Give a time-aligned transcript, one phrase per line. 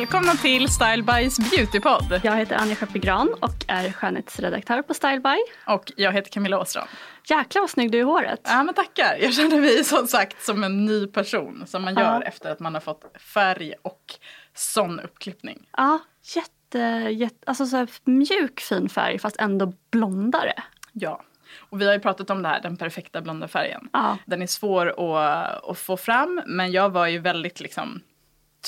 [0.00, 2.20] Välkomna till Style Bys beautypodd.
[2.24, 5.36] Jag heter Anja Schappegran och är skönhetsredaktör på Style By.
[5.66, 6.86] Och jag heter Camilla Åström.
[7.28, 8.40] Jäklar vad snygg du är i håret.
[8.44, 9.16] Ja men tackar.
[9.20, 12.74] Jag känner mig som sagt som en ny person som man gör efter att man
[12.74, 14.14] har fått färg och
[14.54, 15.68] sån uppklippning.
[15.76, 15.98] Ja,
[16.34, 16.78] jätte,
[17.10, 20.54] jätte alltså så mjuk fin färg fast ändå blondare.
[20.92, 21.22] Ja.
[21.58, 23.88] Och vi har ju pratat om det här, den perfekta blonda färgen.
[23.92, 24.18] Ja.
[24.26, 28.02] Den är svår att, att få fram men jag var ju väldigt liksom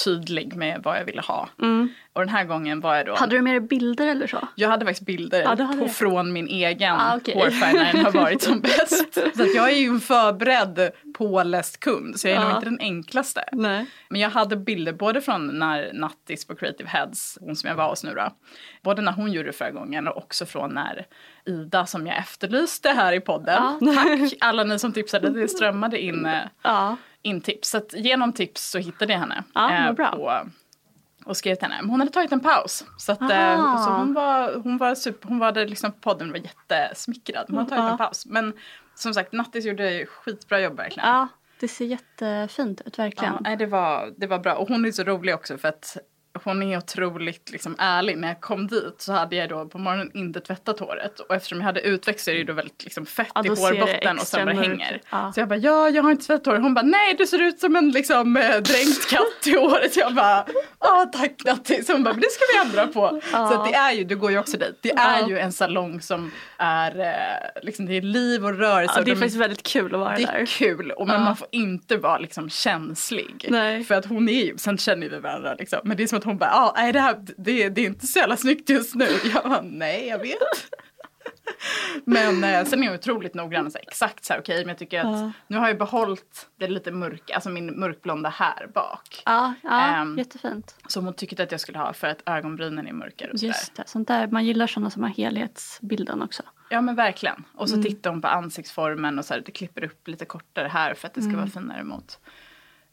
[0.04, 1.48] tydlig med vad jag ville ha.
[2.14, 4.48] Och den här gången var jag då Hade du med dig bilder eller så?
[4.54, 7.34] Jag hade faktiskt bilder Ja, hade på, från min egen Ah, okej.
[7.34, 9.14] hårfärg när den har varit som bäst.
[9.36, 12.56] Så jag är ju en förberedd, påläst kund så jag är nog Ja.
[12.56, 13.44] inte den enklaste.
[13.52, 13.86] Nej.
[14.08, 17.88] Men jag hade bilder både från när Nattis på Creative Heads, hon som jag var
[17.88, 18.28] hos nu då,
[18.82, 21.06] både när hon gjorde det förra gången och också från när
[21.46, 23.62] Ida som jag efterlyste här i podden.
[23.80, 23.92] Ja.
[23.94, 26.96] Tack alla ni som tipsade, det strömmade in, eh, Ja.
[27.22, 27.70] In tips.
[27.70, 29.44] Så genom tips så hittade jag henne.
[29.54, 30.10] Ja, eh, bra.
[30.10, 30.46] På,
[31.24, 31.76] och skrev till henne.
[31.82, 32.84] Men hon hade tagit en paus.
[32.98, 36.28] Så, att, eh, så hon var, hon var, super, hon var där liksom på podden
[36.30, 37.44] och var jättesmickrad.
[37.48, 37.90] Hon hade tagit Ja.
[37.90, 38.26] en paus.
[38.26, 38.52] Men
[38.94, 41.08] som sagt, Nattis gjorde skitbra jobb verkligen.
[41.08, 41.28] ja,
[41.60, 43.32] det ser jättefint ut verkligen.
[43.34, 44.54] Ja, nej, det, var, det var bra.
[44.54, 45.96] Och hon är så rolig också för att
[46.44, 48.18] hon är otroligt liksom, ärlig.
[48.18, 51.20] När jag kom dit så hade jag då på morgonen inte tvättat håret.
[51.20, 53.48] Och eftersom jag hade utväxt så är det ju då väldigt liksom, fett Ja, i
[53.48, 55.00] det hårbotten och sen mörkt hänger.
[55.10, 55.32] Ja.
[55.34, 56.62] Så jag bara, ja jag har inte tvättat håret.
[56.62, 59.96] Hon bara, nej du ser ut som en liksom, eh, dränkt katt i håret.
[59.96, 60.46] Jag bara,
[60.80, 61.88] ja tack Nattis.
[61.88, 63.20] Hon bara, men det ska vi ändra på.
[63.30, 64.78] Så att det är ju, du går ju också dit.
[64.82, 65.28] Det är Ja.
[65.28, 68.94] ju en salong som är, eh, liksom, det är liv och rörelse.
[68.96, 70.32] Ja, det är de- faktiskt väldigt kul att vara det där.
[70.32, 71.24] är kul, och, men Ja.
[71.24, 73.46] man får inte vara liksom känslig.
[73.50, 73.84] Nej.
[73.84, 75.78] För att hon är ju, sen känner vi varandra liksom.
[75.84, 78.06] Men det är som att hon bara, ah, nej det här, det, det är inte
[78.06, 79.08] så jävla snyggt just nu.
[79.34, 80.38] Jag bara, nej jag vet.
[82.04, 84.68] men eh, sen är hon otroligt noggrann och så här, exakt så här, okej men
[84.68, 85.32] jag tycker att Ja.
[85.46, 89.22] nu har jag behållit det lite mörka, alltså min mörkblonda här bak.
[89.24, 90.74] Ja, ja Ehm, jättefint.
[90.88, 93.38] Som hon tyckte att jag skulle ha för att ögonbrynen är mörkare och.
[93.38, 94.26] Just det, sånt där.
[94.26, 96.42] Man gillar sådana som har helhetsbilden också.
[96.70, 97.44] Ja men verkligen.
[97.54, 97.82] Och Mm.
[97.82, 101.06] så tittar hon på ansiktsformen och så här, det klipper upp lite kortare här för
[101.08, 101.40] att det ska Mm.
[101.40, 102.18] vara finare mot.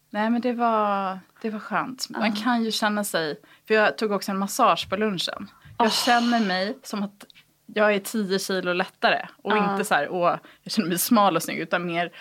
[0.09, 2.09] Nej men det var, det var skönt.
[2.09, 5.47] Man kan ju känna sig, för jag tog också en massage på lunchen.
[5.78, 7.25] Jag känner mig som att
[7.74, 9.25] jag är 10 kilo lättare.
[9.42, 12.12] Och inte så här, åh, jag känner mig smal och snygg utan mer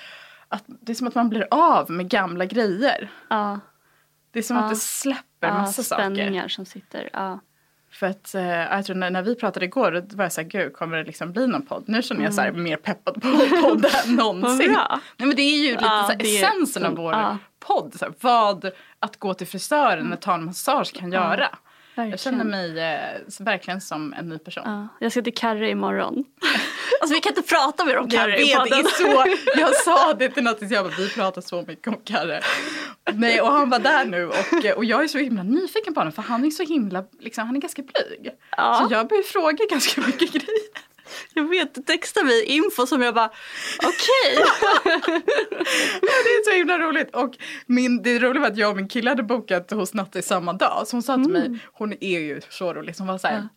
[0.49, 3.11] att det är som att man blir av med gamla grejer.
[3.31, 3.61] Ja,
[4.31, 6.03] Det är som att det släpper massa saker.
[6.15, 7.09] spänningar som sitter.
[7.13, 7.41] Ja.
[7.91, 10.49] För att eh, jag tror när, när vi pratade igår då var jag så här,
[10.49, 11.85] gud kommer det liksom bli någon podd?
[11.87, 13.29] Nu känner jag så här, mer peppad på
[13.63, 14.71] podden än någonsin.
[14.71, 14.81] Mm.
[15.17, 17.13] Nej men det är ju lite Ja, så här, essensen av vår.
[17.61, 17.95] Podd.
[17.99, 18.71] Så här, vad
[19.01, 21.49] att gå till frisören och ta en massage kan göra.
[21.95, 22.19] Jag verkligen.
[22.19, 24.63] känner mig eh, verkligen som en ny person.
[24.67, 26.25] Ja, jag ska till Carre imorgon.
[27.01, 28.79] alltså vi kan inte prata mer om Jag vet, det podden.
[28.79, 32.41] är så, jag sa det till Nattis, jag bara, vi pratar så mycket om Karre.
[33.13, 36.13] Nej, och han var där nu och, och jag är så himla nyfiken på honom
[36.13, 38.31] för han är så himla, liksom, han är ganska blyg.
[38.57, 38.75] Ja.
[38.75, 40.88] Så jag börjar fråga ganska mycket grejer.
[41.35, 43.31] Jag vet, du textar mig info som jag bara
[43.79, 44.45] okej.
[46.01, 47.17] Det är så himla roligt.
[47.17, 50.53] Och min, det roliga var att jag och min kille hade bokat hos Natte samma
[50.53, 50.83] dag.
[50.87, 53.49] Så hon sa till mig, hon är ju så rolig, så hon var så här.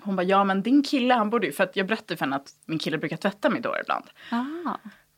[0.00, 2.36] Hon bara, ja men din kille han borde ju, för att jag berättade för henne
[2.36, 4.04] att min kille brukar tvätta mitt hår ibland.
[4.30, 4.76] Ah.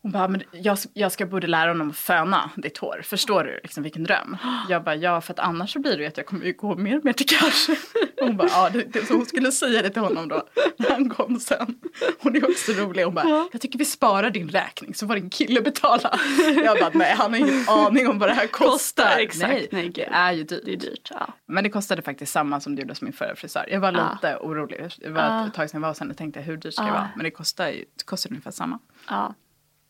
[0.09, 3.01] Hon bara, men jag, jag ska borde lära honom att föna ditt hår.
[3.05, 4.37] Förstår du liksom vilken dröm?
[4.69, 6.77] Jag bara, ja för att annars så blir det ju att jag kommer ju gå
[6.77, 7.75] mer och mer till cash.
[8.21, 10.43] Hon bara, ja det, det, så hon skulle säga det till honom då
[10.77, 11.79] när han kom sen.
[12.21, 13.05] Hon är också rolig.
[13.05, 16.19] Hon bara, jag tycker vi sparar din räkning så får din kille betala.
[16.65, 18.69] Jag bara, nej han har ingen aning om vad det här kostar.
[19.05, 19.49] Kostar, exakt.
[19.53, 20.63] Nej, Nej, det är ju dyrt.
[20.65, 21.09] Det är dyrt.
[21.11, 21.29] Ja.
[21.47, 23.65] Men det kostade faktiskt samma som det gjorde hos min förra frisör.
[23.71, 24.13] Jag var Ja.
[24.13, 24.91] lite orolig.
[24.99, 27.09] Det var ett tag sedan jag var sen och tänkte hur dyrt ska det vara?
[27.17, 28.79] Men det kostar, det kostar ungefär samma.
[29.09, 29.35] ja.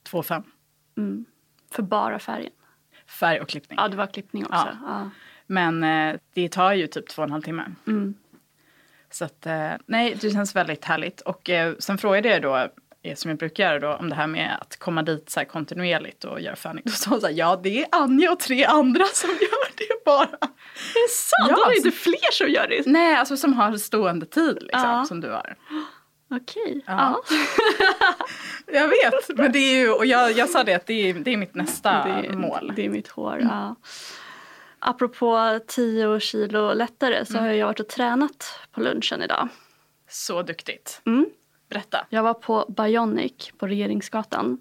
[0.02, 0.42] 2 5
[1.72, 2.52] För bara färgen.
[3.20, 3.78] Färg och klippning.
[3.82, 4.68] Ja, det var klippning också.
[4.82, 4.86] Ja.
[4.86, 5.10] Ja.
[5.46, 7.64] Men eh, det tar ju typ två och en halv timme.
[9.10, 11.20] Så att eh, nej, det känns väldigt härligt.
[11.20, 12.56] Och eh, sen frågade jag då,
[13.02, 15.44] eh, som jag brukar göra då, om det här med att komma dit så här
[15.44, 16.82] kontinuerligt och göra föning.
[16.86, 20.04] Då sa hon så här, ja det är Anja och tre andra som gör det
[20.04, 20.28] bara.
[20.94, 21.50] Det är sant!
[21.50, 22.82] Ja, Då är det inte fler som gör det.
[22.86, 25.04] Nej, alltså som har stående tid liksom, Ja.
[25.04, 25.56] som du har.
[26.30, 26.84] Okej.
[26.86, 27.22] Ja.
[27.30, 27.36] Ja.
[28.72, 31.32] Jag vet, men det är ju, och jag, jag sa det att det är, det
[31.32, 32.72] är mitt nästa Det, mål.
[32.76, 33.38] det är mitt hår.
[33.42, 33.75] Ja.
[34.78, 39.48] Apropå 10 kilo lättare så har jag varit och tränat på lunchen idag.
[40.08, 41.00] Så duktigt.
[41.06, 41.26] Mm.
[41.70, 42.06] Berätta.
[42.10, 44.58] Jag var på Bionic på Regeringsgatan.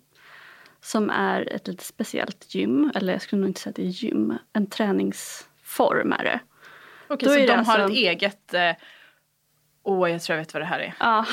[0.81, 2.91] Som är ett lite speciellt gym.
[2.95, 4.33] Eller jag skulle nog inte säga att det är gym.
[4.53, 6.39] En träningsform är det.
[7.07, 8.53] Okej, Då så är de det har alltså- ett eget...
[8.53, 8.71] eh,
[9.89, 10.93] Åh, jag tror jag vet vad det här är.
[10.99, 11.25] Ja,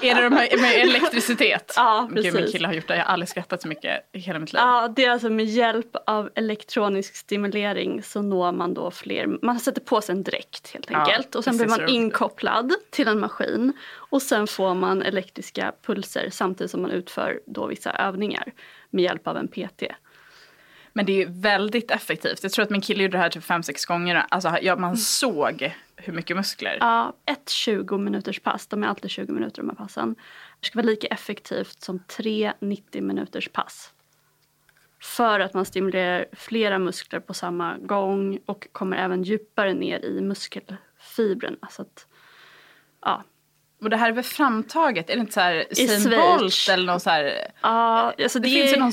[0.02, 1.72] Är det de här med elektricitet?
[1.76, 2.52] Ja, Gud, min precis.
[2.52, 2.96] kille har gjort det.
[2.96, 4.60] Jag har aldrig skrattat så mycket i hela mitt liv.
[4.60, 9.38] ja, det är alltså med hjälp av elektronisk stimulering så når man då fler.
[9.42, 11.34] Man sätter på sig en dräkt helt enkelt.
[11.34, 13.72] och sen blir man inkopplad till en maskin.
[14.10, 18.52] Och sen får man elektriska pulser samtidigt som man utför då vissa övningar
[18.90, 19.82] med hjälp av en PT.
[20.98, 22.42] Men det är väldigt effektivt.
[22.42, 24.26] Jag tror att min kille gjorde det här typ fem sex gånger.
[24.28, 24.80] Alltså, ja, Mm.
[24.80, 26.76] man såg hur mycket muskler.
[26.80, 28.66] Ja, ett 20 minuters pass.
[28.66, 30.16] De är alltid 20 minuter de här passen.
[30.60, 33.92] Det ska vara lika effektivt som tre 90 minuters pass.
[35.02, 40.20] För att man stimulerar flera muskler på samma gång och kommer även djupare ner i
[40.20, 41.68] muskelfibrerna.
[41.70, 42.06] Så att,
[43.00, 43.22] ja.
[43.80, 45.10] Och det här är väl framtaget?
[45.10, 46.10] Är det inte så här Usain.
[46.38, 47.46] Bolt eller någon så här?
[47.60, 48.92] Ja, alltså Det, det, finns är- ju någon,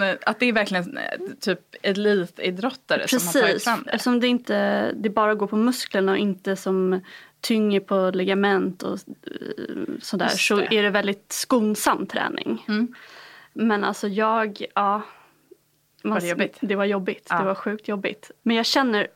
[0.00, 1.02] någon, att det är verkligen eh,
[1.40, 3.90] typ elitidrottare som har tagit Precis, fram det.
[3.90, 7.00] eftersom det inte det bara går på musklerna och inte som
[7.40, 12.64] tynger på ligament och eh, sådär så är det väldigt skonsam träning.
[12.68, 12.94] Mm.
[13.52, 15.02] Men alltså jag, ja.
[16.02, 16.58] man- Var det jobbigt?
[16.60, 17.38] Det var jobbigt, Ja.
[17.38, 18.30] det var sjukt jobbigt.
[18.42, 19.06] Men jag känner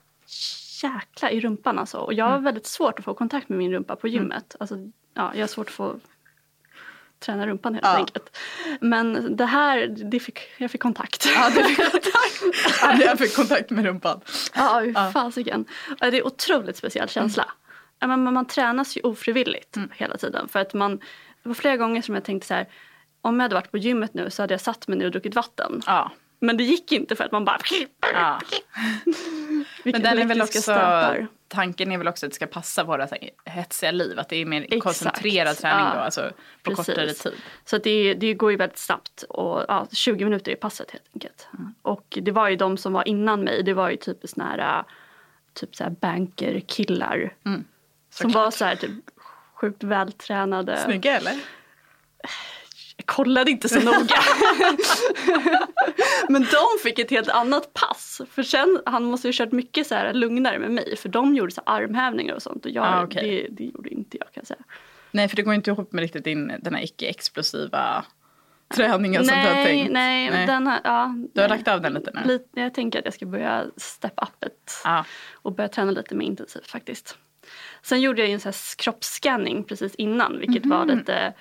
[0.85, 1.99] jäkla i rumpan alltså.
[1.99, 2.45] Och jag har Mm.
[2.45, 4.57] väldigt svårt att få kontakt med min rumpa på gymmet.
[4.61, 4.77] Alltså,
[5.15, 6.01] ja, jag har svårt att få
[7.19, 7.97] träna rumpan helt Ja.
[7.97, 8.37] enkelt.
[8.81, 11.27] Men det här, det fick, jag fick kontakt.
[11.35, 12.13] Ja, du fick kontakt.
[12.83, 14.21] Ja, jag fick kontakt med rumpan.
[14.55, 15.65] Ja, hur fasiken.
[16.01, 17.51] Ja, Det är otroligt speciell känsla.
[17.99, 20.49] Ja, men man, man tränas ju ofrivilligt hela tiden.
[20.49, 20.97] För att man,
[21.43, 22.67] det var flera gånger som jag tänkte så här.
[23.21, 25.35] Om jag hade varit på gymmet nu så hade jag satt mig ner och druckit
[25.35, 25.83] vatten.
[25.87, 26.11] Ja.
[26.41, 27.59] Men det gick inte för att man bara...
[28.15, 28.41] ja.
[29.85, 31.27] Men den är väl också, stötar.
[31.49, 34.19] tanken är väl också att det ska passa våra här, hetsiga liv.
[34.19, 34.83] Att det är mer Exakt.
[34.83, 35.95] koncentrerad träning Ja.
[35.95, 36.31] då, alltså
[36.63, 36.87] på Precis.
[36.87, 37.33] kortare tid.
[37.65, 39.23] Så det, det går ju väldigt snabbt.
[39.23, 41.49] Och, ja, 20 minuter i passet helt enkelt.
[41.59, 41.75] Mm.
[41.83, 43.63] Och det var ju de som var innan mig.
[43.63, 44.85] Det var ju typ såna här,
[45.55, 47.35] typ så här banker-killar.
[47.43, 47.65] som Mm.
[48.11, 48.35] såklart.
[48.35, 48.91] var så här typ
[49.55, 50.77] sjukt vältränade.
[50.85, 51.35] Snygga eller?
[52.97, 53.99] Jag kollade inte så noga.
[56.29, 58.21] Men de fick ett helt annat pass.
[58.31, 60.97] För sen, han måste ju ha kört mycket så här lugnare med mig.
[60.97, 62.65] För de gjorde så armhävningar och sånt.
[62.65, 63.47] Och jag, Ah, okej.
[63.51, 64.61] det, det gjorde inte jag kan jag säga.
[65.11, 68.05] Nej, för det går inte ihop med riktigt din, den här icke-explosiva
[68.75, 69.93] träningen som du har nej, tänkt.
[69.93, 71.59] nej, Den här, ja, Du har nej.
[71.59, 72.21] lagt av den lite nu?
[72.33, 74.81] Lite, jag tänker att jag ska börja step up it.
[74.85, 75.05] Ja.
[75.35, 77.19] Och börja träna lite mer intensivt faktiskt.
[77.83, 80.39] Sen gjorde jag en så här kroppsscanning precis innan.
[80.39, 80.99] Vilket var Mhm.
[80.99, 81.33] lite,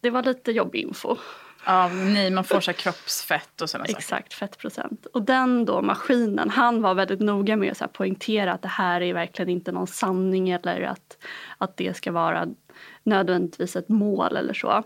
[0.00, 1.16] det var lite jobbig info.
[1.66, 3.98] ja, nej, man får så kroppsfett och sådana saker.
[3.98, 5.06] Exakt, fettprocent.
[5.06, 9.14] Och den då maskinen, han var väldigt noga med att poängtera att det här är
[9.14, 11.18] verkligen inte någon sanning eller att,
[11.58, 12.46] att det ska vara
[13.02, 14.84] nödvändigtvis ett mål eller så.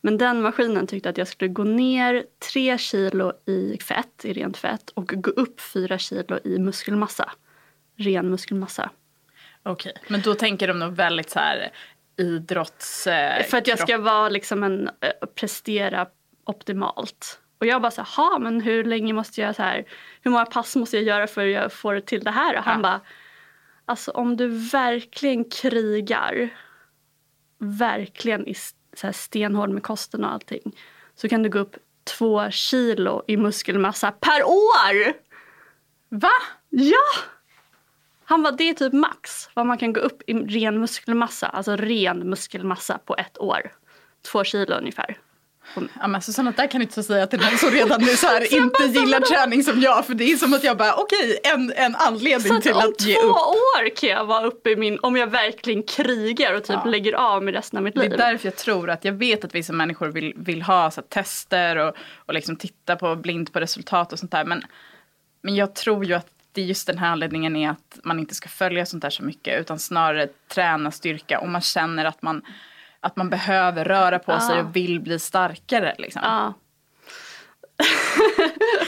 [0.00, 4.56] Men den maskinen tyckte att jag skulle gå ner tre kilo i fett, i rent
[4.56, 7.32] fett och gå upp fyra kilo i muskelmassa.
[7.96, 8.90] Ren muskelmassa.
[9.62, 11.72] Okej, men då tänker de nog väldigt så här
[12.16, 13.06] idrotts...
[13.06, 16.06] eh, För att jag ska vara liksom en, eh, prestera
[16.44, 17.40] optimalt.
[17.58, 19.84] Och jag bara så här, "Ha, men hur länge måste jag så här,
[20.22, 22.56] hur många pass måste jag göra för att jag får till det här?
[22.58, 22.82] Och han Ja.
[22.82, 23.00] bara,
[23.86, 26.48] alltså om du verkligen krigar,
[27.58, 28.54] verkligen i
[28.96, 30.76] så här stenhård med kosten och allting,
[31.14, 31.76] så kan du gå upp
[32.18, 35.12] två kilo i muskelmassa per år!
[36.08, 36.30] Va?
[36.68, 37.20] Ja!
[38.24, 41.76] Han var det är typ max vad man kan gå upp i ren muskelmassa, alltså
[41.76, 43.72] ren muskelmassa på ett år.
[44.32, 45.16] Två kilo ungefär.
[46.00, 48.54] Ja men sånt där kan du inte säga till någon som redan nu så här
[48.56, 50.06] inte gillar träning som jag.
[50.06, 53.00] För det är som att jag bara okej en, en anledning att till om att
[53.00, 53.36] ge två upp.
[53.36, 56.90] år kan jag vara uppe i min, om jag verkligen krigar och typ Ja.
[56.90, 58.12] lägger av med resten av mitt Det liv.
[58.12, 61.08] är därför jag tror att jag vet att vissa människor vill, vill ha så här,
[61.08, 64.44] tester och, och liksom titta på blint på resultat och sånt där.
[64.44, 64.62] Men,
[65.42, 68.34] men jag tror ju att det är just den här anledningen är att man inte
[68.34, 72.42] ska följa sånt där så mycket utan snarare träna styrka om man känner att man,
[73.00, 74.62] att man behöver röra på sig Ja.
[74.62, 75.94] och vill bli starkare.
[75.98, 76.22] Liksom.
[76.24, 76.54] Ja.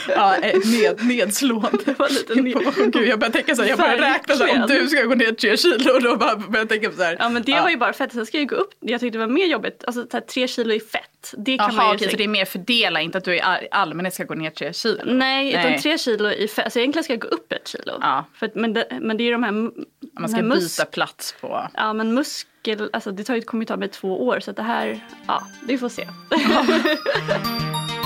[0.07, 1.77] Ja, eh, ned, nedslående.
[1.85, 2.93] Det var lite ned...
[2.93, 5.15] Gud, jag börjar tänka så här, jag börjar räkna så här, om du ska gå
[5.15, 7.15] ner tre kilo och då bara börjar jag tänka så här.
[7.19, 9.25] ja men det var ju bara fett, sen ska jag gå upp, jag tyckte det
[9.25, 11.33] var mer jobbigt, alltså så här, tre kilo i fett.
[11.37, 13.41] Det kan man Jaha ju okej, så det är mer fördela, inte att du i
[13.41, 15.01] all- allmänhet ska gå ner tre kilo.
[15.05, 15.79] Nej, utan Nej.
[15.81, 17.93] tre kilo i fett, alltså egentligen ska jag gå upp ett kilo.
[18.01, 18.25] Ja.
[18.35, 21.67] För, men, det, men det är ju de här, Man ska här byta plats på.
[21.73, 24.57] Ja men muskel, alltså det tar ju, kommer ju ta mig två år så att
[24.57, 26.07] det här, ja vi får se.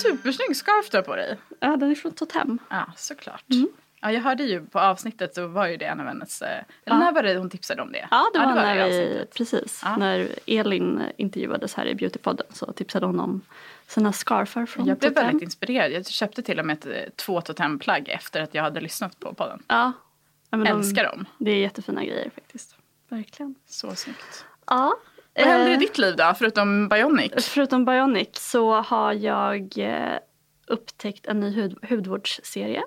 [0.00, 1.36] Supersnygg scarf du har på dig.
[1.60, 2.58] ja den är från Totem.
[2.70, 3.44] Ja, såklart.
[3.50, 3.68] Mm.
[4.02, 6.98] Ja, jag hörde ju på avsnittet så var ju det en av hennes, eh, eller
[6.98, 8.08] när var det hon tipsade om det?
[8.10, 9.96] Ja det var, i när vi, precis, Ja.
[9.96, 13.40] när Elin intervjuades här i Beautypodden så tipsade hon om
[13.86, 15.24] sina scarfar från Jag blev Totem.
[15.26, 15.92] väldigt inspirerad.
[15.92, 19.34] Jag köpte till och med ett, eh, två totemplagg efter att jag hade lyssnat på
[19.34, 19.62] podden.
[19.68, 19.92] Ja.
[20.50, 21.24] ja Älskar dem.
[21.38, 22.76] Det är jättefina grejer faktiskt.
[23.08, 23.54] Verkligen.
[23.66, 24.44] Så snyggt.
[24.66, 24.96] Ja.
[25.34, 27.32] Vad händer i eh, ditt liv då, förutom Bionic?
[27.54, 30.18] Förutom Bionic så har jag eh,
[30.66, 32.82] upptäckt en ny hud, hudvårdsserie.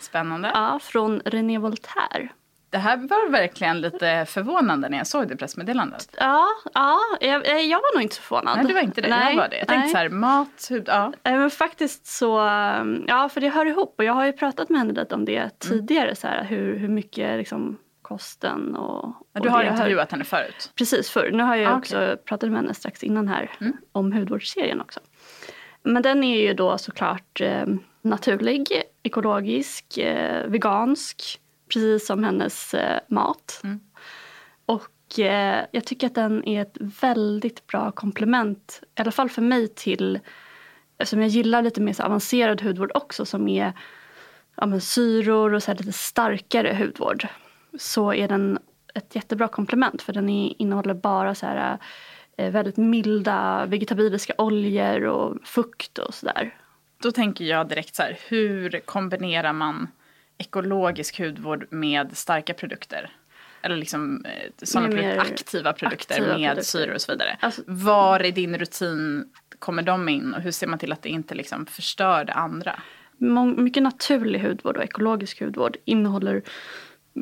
[0.00, 0.50] Spännande.
[0.54, 2.28] Ja, från René Voltaire.
[2.70, 6.16] Det här var verkligen lite förvånande när jag såg det pressmeddelandet.
[6.18, 8.56] Ja, ja jag, eh, jag var nog inte förvånad.
[8.56, 9.08] Nej, det var inte det.
[9.08, 9.58] Nej, jag var det.
[9.58, 9.90] Jag tänkte nej.
[9.92, 11.12] så här, mat, hud, ja.
[11.22, 14.78] Men faktiskt så, eh, ja för det hör ihop och jag har ju pratat med
[14.80, 15.34] henne lite om Mm.
[15.34, 19.70] det tidigare så här, hur, hur mycket liksom kosten och, Ja, och Du har hör-
[19.72, 20.72] intervjuat henne förut.
[20.74, 21.30] Precis, förr.
[21.32, 23.72] Nu har jag Ah, också pratat med henne strax innan här Mm.
[23.92, 25.00] om hudvårdsserien också.
[25.82, 27.64] Men den är ju då såklart eh,
[28.02, 31.40] naturlig, ekologisk, eh, vegansk.
[31.72, 33.60] Precis som hennes eh, mat.
[33.64, 33.80] Mm.
[34.66, 39.42] Och eh, jag tycker att den är ett väldigt bra komplement, i alla fall för
[39.42, 40.20] mig till,
[41.04, 43.72] som jag gillar lite mer så avancerad hudvård också som är
[44.56, 47.26] ja, men syror och så lite starkare hudvård.
[47.78, 48.58] Så är den
[48.94, 51.78] ett jättebra komplement för den innehåller bara så här
[52.36, 56.54] eh, väldigt milda vegetabiliska oljor och fukt och sådär.
[57.02, 59.88] Då tänker jag direkt så här, hur kombinerar man
[60.38, 63.10] ekologisk hudvård med starka produkter?
[63.62, 66.62] Eller liksom eh, sådana produkter, aktiva produkter aktiva med produkter.
[66.62, 67.36] syror och så vidare.
[67.40, 69.28] Alltså- Var i din rutin
[69.58, 72.80] kommer de in och hur ser man till att det inte liksom förstör det andra?
[73.56, 76.42] Mycket naturlig hudvård och ekologisk hudvård innehåller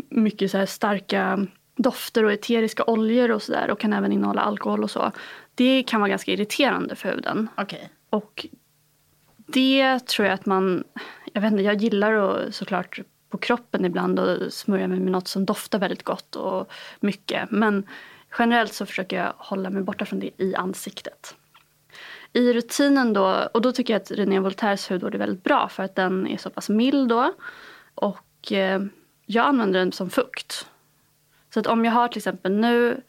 [0.08, 1.46] mycket så här starka
[1.76, 5.12] dofter och eteriska oljor och sådär och kan även innehålla alkohol och så.
[5.54, 7.48] Det kan vara ganska irriterande för huden.
[7.56, 7.90] Okej.
[8.10, 8.46] Och
[9.36, 10.84] det tror jag att man,
[11.32, 15.28] jag vet inte, jag gillar att såklart på kroppen ibland och smörja mig med något
[15.28, 17.50] som doftar väldigt gott och mycket.
[17.50, 17.86] Men
[18.38, 21.34] generellt så försöker jag hålla mig borta från det i ansiktet.
[22.32, 25.82] I rutinen då, och då tycker jag att René Voltaires hudvård är väldigt bra för
[25.82, 27.32] att den är så pass mild då.
[27.94, 28.82] Och eh,
[29.26, 30.66] jag använder den som fukt.
[31.54, 33.02] Så att om jag har till exempel nu,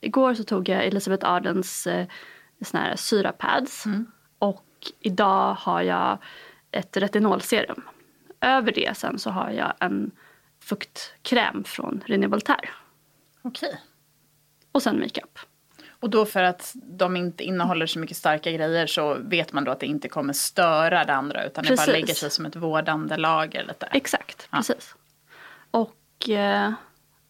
[0.00, 2.06] igår så tog jag Elisabeth Ardens eh,
[2.64, 3.84] såna här syrapads.
[4.38, 4.64] Och
[5.00, 6.18] idag har jag
[6.70, 7.82] ett retinolserum.
[8.40, 10.10] Över det sen så har jag en
[10.60, 12.68] fuktkräm från René Voltaire.
[13.42, 13.80] Okej.
[14.72, 15.38] Och sen makeup.
[15.90, 19.70] Och då för att de inte innehåller så mycket starka grejer så vet man då
[19.72, 21.86] att det inte kommer störa det andra utan det Precis.
[21.86, 23.86] bara lägger sig som ett vårdande lager lite.
[23.86, 24.56] Exakt, Ja.
[24.58, 24.94] precis.
[25.72, 26.72] Och eh,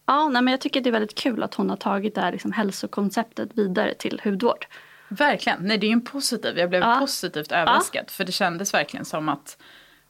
[0.05, 2.31] ja, nej, men jag tycker det är väldigt kul att hon har tagit det här
[2.31, 4.65] liksom, hälsokonceptet vidare till hudvård.
[5.07, 6.97] Verkligen, nej det är ju en positiv, jag blev Ja.
[6.99, 9.57] positivt överraskad för det kändes verkligen som att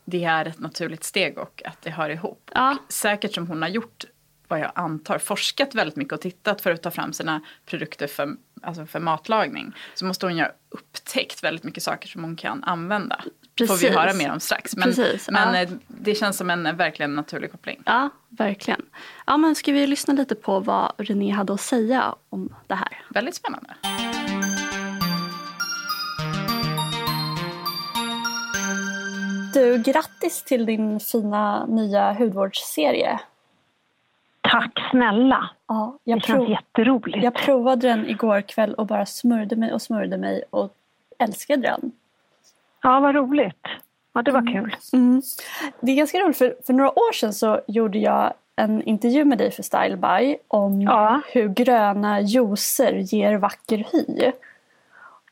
[0.06, 2.52] det är ett naturligt steg och att det hör ihop.
[2.54, 2.78] Ja.
[2.90, 4.06] Säkert som hon har gjort
[4.48, 8.30] vad jag antar, forskat väldigt mycket och tittat för att ta fram sina produkter för,
[8.62, 9.74] alltså för matlagning.
[9.96, 13.24] Så måste hon ju ha upptäckt väldigt mycket saker som hon kan använda.
[13.58, 13.96] Får vi Precis.
[13.96, 14.76] höra mer om strax.
[14.76, 15.62] Men, Precis, men ja.
[15.62, 17.82] eh, det känns som en eh, verkligen naturlig koppling.
[17.86, 18.82] Ja, verkligen.
[19.26, 23.02] Ja, men ska vi lyssna lite på vad René hade att säga om det här?
[23.10, 23.74] Väldigt spännande.
[29.54, 33.20] Du, grattis till din fina nya hudvårdsserie.
[34.42, 35.50] Tack snälla.
[35.68, 37.24] Ja, Det jag, känns prov, jätteroligt.
[37.24, 40.74] jag provade den igår kväll och bara smörjde mig och smörjde mig och
[41.20, 41.92] älskade den.
[42.84, 43.66] Ja, vad roligt.
[44.14, 44.76] Ja, det var kul.
[45.80, 49.38] Det är ganska roligt för, för några år sedan så gjorde jag en intervju med
[49.38, 51.22] dig för Style By om Ja.
[51.28, 54.32] hur gröna juicer ger vacker hy.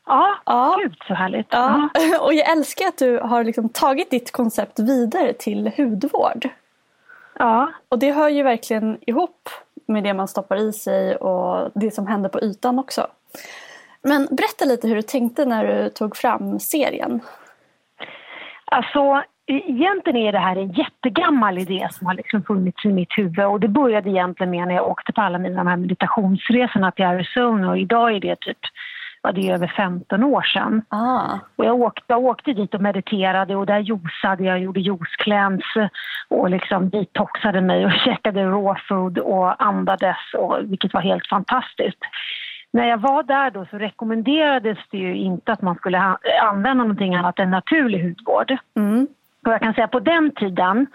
[0.06, 0.76] Ja, Ja.
[0.82, 1.46] gud så härligt.
[1.50, 1.88] Ja.
[2.20, 6.48] Och jag älskar att du har liksom tagit ditt koncept vidare till hudvård.
[7.38, 7.72] ja.
[7.88, 9.48] Och det hör ju verkligen ihop
[9.86, 13.06] med det man stoppar i sig och det som händer på ytan också.
[14.02, 17.20] Men berätta lite hur du tänkte när du tog fram serien.
[18.72, 23.44] Alltså, egentligen är det här en jättegammal idé som har liksom funnits i mitt huvud.
[23.44, 27.04] Och det började egentligen med när jag åkte på alla mina de här meditationsresorna till
[27.04, 27.70] Arizona.
[27.70, 28.58] Och idag är det typ,
[29.34, 30.82] det är över 15 år sedan.
[30.88, 31.38] Ah.
[31.56, 35.90] Och jag åkte, jag åkte dit och mediterade och där juicade jag, gjorde juice
[36.28, 41.98] och liksom detoxade mig och käkade raw food och andades, och, vilket var helt fantastiskt.
[42.72, 45.98] När jag var där då så rekommenderades det ju inte att man skulle
[46.42, 48.56] använda någonting annat än naturlig hudvård.
[48.76, 49.06] Mm.
[49.46, 50.86] Och jag kan säga på den tiden,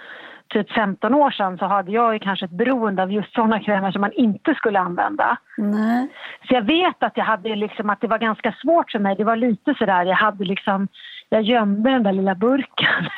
[0.49, 3.91] typ 15 år sedan, så hade jag ju kanske ett beroende av just sådana krämer
[3.91, 5.37] som man inte skulle använda.
[5.57, 6.07] Nej.
[6.47, 9.15] Så jag vet att jag hade liksom, att det var ganska svårt för mig.
[9.15, 10.87] Det var lite sådär, jag hade liksom,
[11.29, 13.09] jag gömde den där lilla burken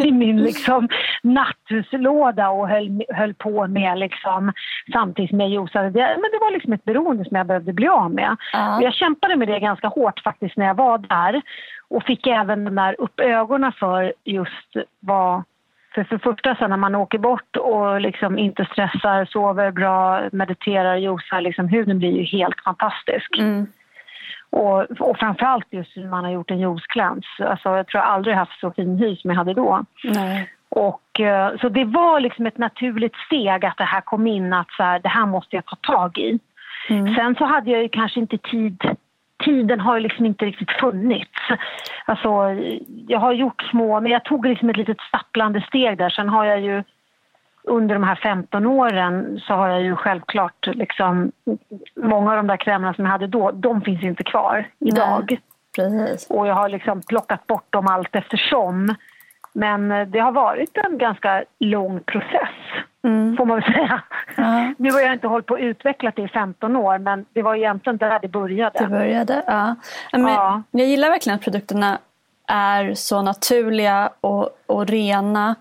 [0.06, 0.88] i min liksom
[1.22, 4.52] natthuslåda och höll, höll på med liksom,
[4.92, 5.90] samtidigt som jag juicade.
[5.90, 8.36] Det, men det var liksom ett beroende som jag behövde bli av med.
[8.52, 8.82] Ja.
[8.82, 11.42] Jag kämpade med det ganska hårt faktiskt när jag var där.
[11.88, 15.42] Och fick även den där upp ögonen för just vad
[15.96, 20.96] för för första så när man åker bort och liksom inte stressar, sover bra, mediterar,
[20.96, 23.38] juicar, liksom huden blir ju helt fantastisk.
[23.38, 23.66] Mm.
[24.50, 27.24] Och, och framförallt just när man har gjort en juiceklans.
[27.38, 29.84] Alltså jag tror jag aldrig haft så fin hy som jag hade då.
[30.04, 30.50] Nej.
[30.68, 34.70] Och, eh, så det var liksom ett naturligt steg att det här kom in att
[34.70, 36.38] så här, det här måste jag ta tag i.
[36.88, 38.96] Sen så hade jag ju kanske inte tid
[39.44, 41.40] Tiden har ju liksom inte riktigt funnits.
[42.04, 42.28] Alltså,
[43.08, 46.10] jag har gjort små, men jag tog liksom ett litet stapplande steg där.
[46.10, 46.82] Sen har jag ju
[47.66, 51.32] under de här 15 åren så har jag ju självklart liksom
[51.96, 55.38] många av de där krämerna som jag hade då, de finns inte kvar idag.
[55.76, 56.30] Precis.
[56.30, 58.94] Och jag har liksom plockat bort dem allt eftersom.
[59.52, 62.54] Men eh, det har varit en ganska lång process,
[63.36, 64.02] får man väl säga.
[64.36, 64.72] Ja.
[64.78, 67.54] Nu har jag inte hållit på att utveckla det i 15 år, men det var
[67.54, 68.78] egentligen där det började.
[68.78, 69.74] Det började, ja.
[70.12, 70.62] Ja, Men Ja.
[70.70, 71.98] Jag gillar verkligen att produkterna
[72.46, 75.54] är så naturliga och, och rena.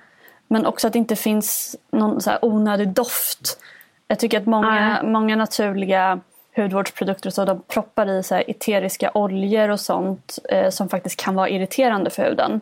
[0.47, 3.59] Men också att det inte finns någon så här onödig doft.
[4.07, 5.11] Jag tycker att många, Nej.
[5.11, 6.19] många naturliga
[6.55, 11.49] hudvårdsprodukter så de proppar i så eteriska oljor och sånt eh, som faktiskt kan vara
[11.49, 12.61] irriterande för huden.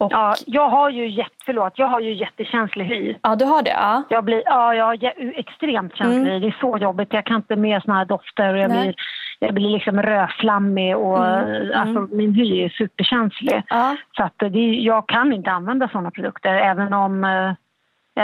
[0.00, 0.18] Och, ja.
[0.20, 3.14] Ja, jag har ju jätte, förlåt, jag har ju jättekänslig hy.
[3.38, 3.70] du har det?
[3.70, 4.02] Ja.
[4.08, 6.42] Jag blir ja, jag jä- extremt känslig.
[6.42, 7.12] Det är så jobbigt.
[7.12, 8.54] Jag kan inte med såna här dofter.
[8.54, 8.82] Jag, Nej.
[8.82, 8.94] blir,
[9.38, 13.62] jag blir liksom rödflammig och eh, alltså, min hy är superkänslig.
[13.68, 13.96] Ja.
[14.16, 17.52] Så att eh, det, jag kan inte använda såna produkter även om, eh,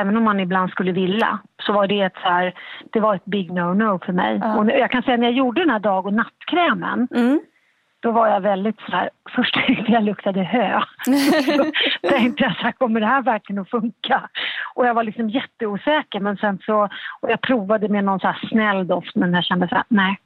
[0.00, 1.38] även om man ibland skulle vilja.
[1.62, 2.54] Så var det ett, så här,
[2.92, 4.38] det var ett big no-no för mig.
[4.42, 4.56] Ja.
[4.58, 7.40] Och jag kan säga när jag gjorde den här dag och nattkrämen Mm.
[8.06, 10.80] Då var jag väldigt så här, först tyckte jag luktade hö.
[12.02, 14.28] Då tänkte jag så här, kommer det här verkligen att funka?
[14.74, 16.88] Och jag var liksom jätteosäker men sen så,
[17.20, 20.18] och jag provade med någon så här snäll doft men jag kände så här, nej.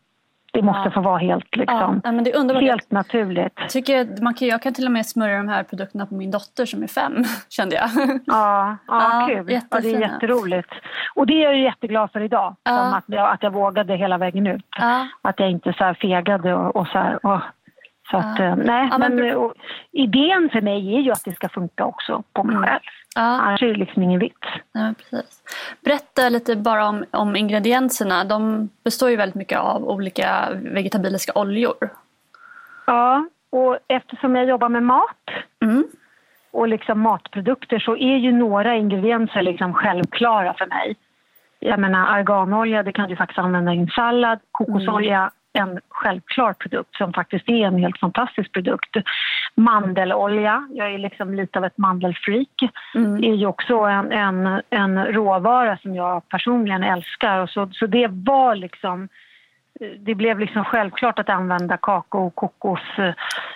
[0.53, 0.91] Det måste Ja.
[0.91, 2.63] få vara helt liksom, ja, men det är underbart.
[2.63, 3.53] helt naturligt.
[3.57, 6.31] Jag, tycker man kan, jag kan till och med smörja de här produkterna på min
[6.31, 7.91] dotter som är fem, kände jag.
[8.27, 9.61] Ja, ja, Ja, kul.
[9.71, 10.69] Ja, det är jätteroligt.
[11.15, 12.57] Och det är jag jätteglad för idag.
[12.63, 12.97] Ja.
[12.97, 14.65] Att, jag, att jag vågade hela vägen ut.
[15.23, 17.27] Att jag inte så här fegade och, och så här.
[17.27, 17.41] Och,
[18.11, 18.45] så att, Ja.
[18.45, 19.55] eh, nej, Ja, men men, och,
[19.93, 22.69] idén för mig är ju att det ska funka också på mig Mm.
[22.69, 22.81] själv.
[23.15, 23.23] Ja.
[23.23, 24.37] Annars är det liksom ingen vits.
[24.73, 25.43] Ja, precis.
[25.85, 28.25] Berätta lite bara om, om ingredienserna.
[28.25, 31.75] De består ju väldigt mycket av olika vegetabiliska oljor.
[32.87, 35.17] Ja, och eftersom jag jobbar med mat
[35.63, 35.85] Mm.
[36.51, 40.97] och liksom matprodukter så är ju några ingredienser liksom självklara för mig.
[41.59, 44.39] Jag menar arganolja, det kan du faktiskt använda i en sallad.
[44.53, 48.97] Kokosolja, en självklar produkt som faktiskt är en helt fantastisk produkt.
[49.55, 53.25] Mandelolja, jag är liksom lite av ett mandelfreak, Mm.
[53.25, 57.39] är ju också en, en, en råvara som jag personligen älskar.
[57.39, 59.09] Och så, så det var liksom
[59.99, 63.15] det blev liksom självklart att använda kakao, kokos, eh,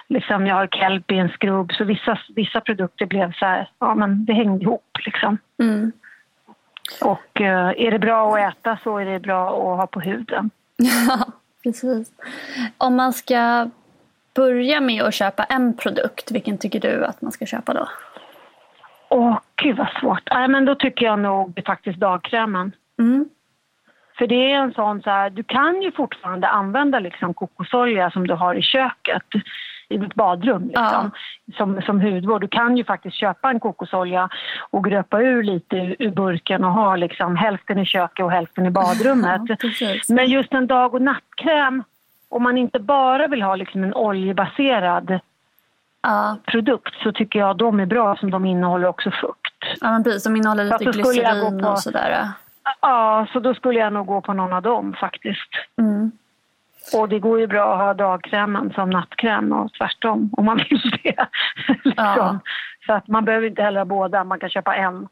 [0.08, 1.72] liksom jag har kelp i en skrubb.
[1.72, 5.38] Så vissa, vissa produkter blev så här, ja men det hängde ihop liksom.
[5.62, 5.92] Mm.
[7.04, 10.50] Och eh, är det bra att äta så är det bra att ha på huden.
[11.64, 12.12] Precis.
[12.78, 13.70] Om man ska
[14.34, 17.88] börja med att köpa en produkt, vilken tycker du att man ska köpa då?
[19.08, 20.28] Åh gud vad svårt.
[20.30, 22.72] Nej men då tycker jag nog faktiskt dagkrämen.
[22.98, 23.28] Mm.
[24.18, 28.26] För det är en sån så här, du kan ju fortfarande använda liksom kokosolja som
[28.26, 29.26] du har i köket.
[29.88, 31.10] I ditt badrum liksom,
[31.56, 32.40] som, som hudvård.
[32.40, 34.28] Du kan ju faktiskt köpa en kokosolja
[34.70, 38.66] och gröpa ur lite ur, ur burken och ha liksom hälften i köket och hälften
[38.66, 39.40] i badrummet.
[39.80, 40.14] Ja.
[40.14, 41.82] Men just en dag och nattkräm,
[42.28, 45.18] om man inte bara vill ha liksom en oljebaserad
[46.02, 49.80] Ja, produkt så tycker jag de är bra som de innehåller också fukt.
[49.80, 50.24] ja men precis.
[50.24, 52.28] De innehåller lite Ja, glycerin på- och sådär.
[52.80, 55.50] Ja, så då skulle jag nog gå på någon av dem faktiskt.
[55.78, 56.12] Mm.
[56.92, 60.80] Och det går ju bra att ha dagkrämen som nattkräm och tvärtom om man vill
[61.02, 61.26] det.
[61.84, 62.40] liksom.
[62.86, 65.08] Så att man behöver inte heller ha båda, man kan köpa en.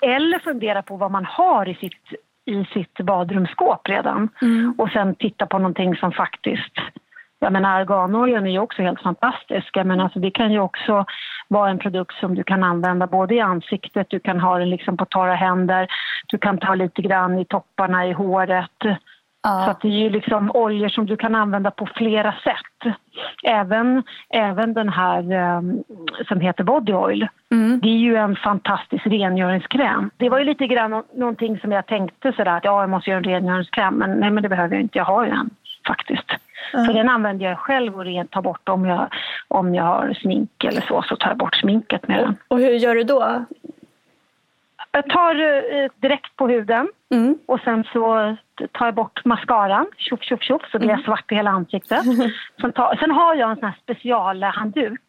[0.00, 2.12] Eller fundera på vad man har i sitt,
[2.44, 4.28] i sitt badrumsskåp redan.
[4.42, 4.74] Mm.
[4.78, 6.80] Och sen titta på någonting som faktiskt
[7.44, 9.76] jag menar, arganoljan är ju också helt fantastisk.
[9.76, 11.04] Jag menar, alltså, det kan ju också
[11.48, 14.96] vara en produkt som du kan använda både i ansiktet, du kan ha den liksom
[14.96, 15.86] på torra händer,
[16.26, 18.98] du kan ta lite grann i topparna i håret.
[19.64, 22.94] Så att det är ju liksom oljor som du kan använda på flera sätt.
[23.42, 25.62] Även, även den här eh,
[26.28, 27.28] som heter Body Oil.
[27.82, 30.10] Det är ju en fantastisk rengöringskräm.
[30.16, 33.10] Det var ju lite grann nå- någonting som jag tänkte sådär att ja, jag måste
[33.10, 33.94] göra en rengöringskräm.
[33.94, 34.98] Men nej, men det behöver jag inte.
[34.98, 35.50] Jag har ju en
[35.86, 36.30] faktiskt.
[36.72, 39.06] Så den använder jag själv och rent tar bort om jag,
[39.48, 42.36] om jag har smink eller så, så tar jag bort sminket med den.
[42.48, 43.44] Och hur gör du då?
[44.96, 45.34] Jag tar
[45.74, 47.38] eh, direkt på huden Mm.
[47.46, 48.36] och sen så
[48.72, 52.04] tar jag bort mascaran, tjoff tjoff tjoff, så blir jag svart i hela ansiktet.
[52.60, 55.00] Sen, tar, sen har jag en sån här specialhandduk,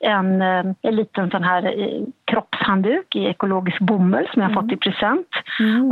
[0.00, 4.72] en, eh, en liten sån här eh, kroppshandduk i ekologisk bomull som jag har fått
[4.72, 5.26] i present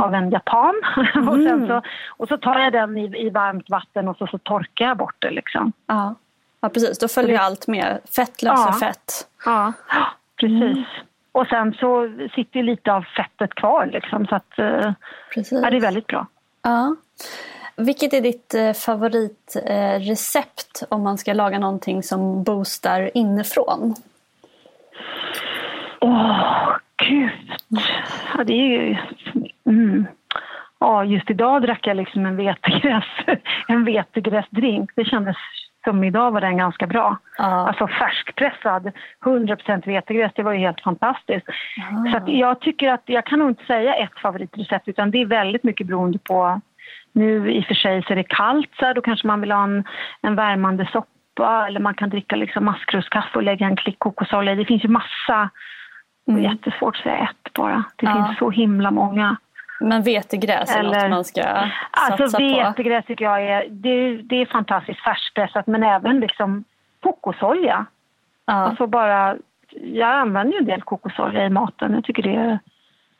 [0.03, 0.75] av en japan.
[1.29, 1.81] och, sen så,
[2.17, 5.15] och så tar jag den i, i varmt vatten och så, så torkar jag bort
[5.19, 5.71] det liksom.
[5.87, 6.15] Ja.
[6.61, 6.99] ja, precis.
[6.99, 7.99] Då följer ju allt med.
[8.15, 8.73] Fett löser Ja.
[8.73, 9.27] fett.
[9.45, 9.73] Ja,
[10.39, 10.85] precis.
[11.31, 14.91] Och sen så sitter lite av fettet kvar liksom så att eh,
[15.33, 15.59] Precis.
[15.63, 16.27] ja, det är väldigt bra.
[16.61, 16.95] Ja.
[17.75, 23.95] Vilket är ditt eh, favoritrecept recept om man ska laga någonting som boostar inifrån?
[26.01, 27.53] Åh, gud.
[28.37, 28.97] Ja, det är ju...
[29.65, 30.07] Mm.
[30.79, 33.03] Ja, just idag drack jag liksom en vetegräs,
[33.67, 34.91] en vetegräsdrink.
[34.95, 35.37] Det kändes
[35.83, 37.17] som idag var den ganska bra.
[37.37, 37.43] Ja.
[37.67, 38.91] Alltså färskpressad,
[39.25, 41.47] 100% vetegräs, det var ju helt fantastiskt.
[42.11, 45.25] Så att jag tycker att, jag kan nog inte säga ett favoritrecept utan det är
[45.25, 46.61] väldigt mycket beroende på
[47.13, 49.51] nu i och för sig så är det kallt så här, då kanske man vill
[49.51, 49.83] ha en,
[50.21, 54.55] en värmande soppa eller man kan dricka liksom maskrosskaffe och lägga en klick kokosolja.
[54.55, 55.49] Det finns ju massa,
[56.27, 57.83] är jättesvårt att säga ett bara.
[57.95, 58.13] Det Ja.
[58.25, 59.37] finns så himla många.
[59.79, 62.43] Men vetegräs är Eller- något man ska Alltså satsa på.
[62.43, 66.63] vetegräs tycker jag är, det, det är fantastiskt färskpressat men även liksom
[67.03, 67.85] kokosolja.
[68.45, 68.53] Ja.
[68.53, 69.35] Alltså bara,
[69.71, 71.93] jag använder ju en del kokosolja i maten.
[71.93, 72.59] Jag tycker det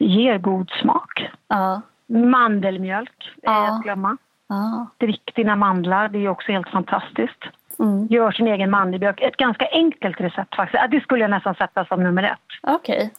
[0.06, 1.30] ger god smak.
[1.48, 1.82] Ja.
[2.08, 3.76] Mandelmjölk, är Ja.
[3.78, 4.18] att glömma.
[4.48, 4.88] Ja.
[4.98, 7.44] Drick dina mandlar, det är också helt fantastiskt.
[7.80, 8.08] Mm.
[8.10, 9.22] Gör sin egen mandelmjölk.
[9.22, 10.84] Ett ganska enkelt recept faktiskt.
[10.92, 12.40] Det skulle jag nästan sätta som nummer ett.
[12.74, 13.14] Okej.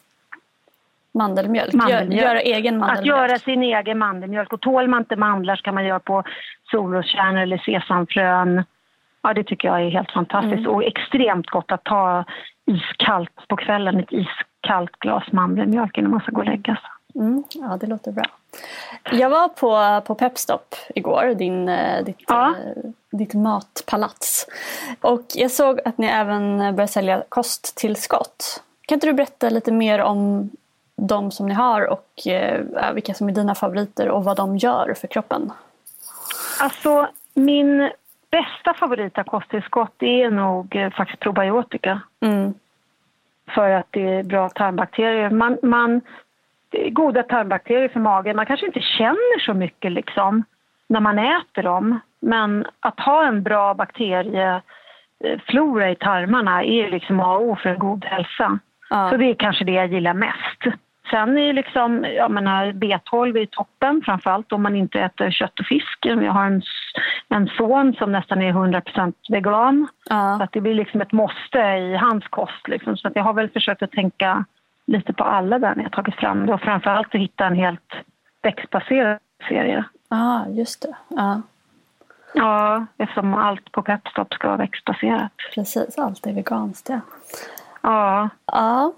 [1.13, 1.73] Mandelmjölk.
[1.73, 2.21] Mandelmjölk.
[2.21, 3.17] Gör, göra egen Att mandelmjölk.
[3.29, 4.53] göra sin egen mandelmjölk.
[4.53, 6.23] Och tål man inte mandlar så kan man göra på
[6.71, 8.63] solroskärnor eller sesamfrön.
[9.21, 10.53] Ja, det tycker jag är helt fantastiskt.
[10.59, 10.71] Mm.
[10.71, 12.23] Och extremt gott att ta
[12.65, 13.99] iskallt på kvällen.
[13.99, 16.89] Ett iskallt glas mandelmjölk innan man ska gå och lägga sig.
[17.21, 18.23] Mm, ja, det låter bra.
[19.11, 22.47] Jag var på, på Pepstop igår, din, eh, ditt, Ja.
[22.49, 24.47] eh, ditt matpalats.
[25.01, 28.63] Och jag såg att ni även börjar sälja kosttillskott.
[28.85, 30.49] Kan inte du berätta lite mer om
[31.07, 34.93] de som ni har och eh, vilka som är dina favoriter och vad de gör
[34.93, 35.51] för kroppen?
[36.61, 37.91] Alltså, min
[38.31, 42.01] bästa favorit av kosttillskott är nog eh, faktiskt probiotika.
[42.19, 42.53] Mm.
[43.55, 45.29] För att det är bra tarmbakterier.
[45.29, 46.01] Man, man,
[46.69, 48.35] det är goda tarmbakterier för magen.
[48.35, 50.43] Man kanske inte känner så mycket liksom
[50.87, 51.99] när man äter dem.
[52.19, 57.79] Men att ha en bra bakterieflora i tarmarna är liksom A och O för en
[57.79, 58.59] god hälsa.
[58.89, 59.09] Ja.
[59.09, 60.77] Så det är kanske det jag gillar mest.
[61.11, 65.65] Sen är liksom, jag menar, B12 är toppen, framförallt om man inte äter kött och
[65.65, 65.97] fisk.
[66.05, 66.61] Jag har en,
[67.29, 69.87] en son som nästan är 100% vegan.
[70.07, 70.43] Så Ja.
[70.43, 72.67] att det blir liksom ett måste i hans kost.
[72.67, 72.97] Liksom.
[72.97, 74.45] Så att jag har väl försökt att tänka
[74.87, 76.53] lite på alla där när jag tagit fram det.
[76.53, 77.93] Och framförallt att hitta en helt
[78.41, 79.19] växtbaserad
[79.49, 79.83] serie.
[80.09, 80.95] ah, just det.
[81.09, 81.41] Ja,
[82.33, 85.31] Ja, eftersom allt på Pepstop ska vara växtbaserat.
[85.55, 85.97] precis.
[85.97, 86.89] Allt är veganskt.
[86.89, 86.99] Ja.
[87.81, 88.29] Ja.
[88.45, 88.93] ja.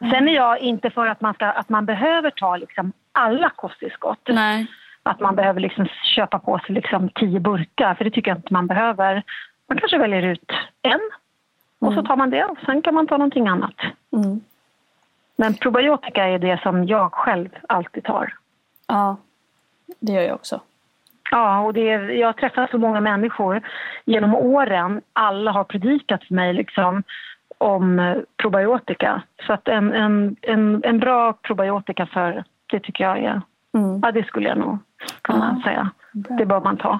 [0.00, 4.28] Sen är jag inte för att man, ska, att man behöver ta liksom alla kosttillskott.
[4.28, 4.66] Nej.
[5.02, 5.86] Att man behöver liksom
[6.16, 9.22] köpa på sig liksom tio burkar, för det tycker jag inte man behöver.
[9.68, 11.00] Man kanske väljer ut en
[11.78, 13.74] och så tar man det och sen kan man ta någonting annat.
[14.12, 14.40] Mm.
[15.36, 18.34] Men probiotika är det som jag själv alltid tar.
[18.86, 19.16] Ja,
[20.00, 20.60] det gör jag också.
[21.30, 23.62] Ja, och det är, jag har träffat så många människor
[24.04, 25.02] genom åren.
[25.12, 27.02] Alla har predikat för mig liksom,
[27.60, 29.22] om eh, probiotika.
[29.46, 33.42] Så att en, en, en, en bra probiotika för det tycker jag är...
[33.76, 34.00] Mm.
[34.02, 34.78] Ja, det skulle jag nog
[35.22, 35.70] kunna ja.
[35.70, 35.90] säga.
[36.12, 36.98] Det bör man ta.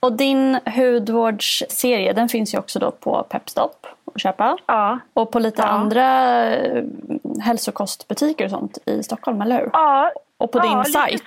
[0.00, 4.58] Och din hudvårdsserie den finns ju också då på Pepstop att köpa.
[4.66, 4.98] Ja.
[5.14, 5.68] Och på lite ja.
[5.68, 6.84] andra eh,
[7.42, 9.70] hälsokostbutiker och sånt i Stockholm, eller hur?
[9.72, 10.12] Ja.
[10.38, 11.22] Och på din sajt.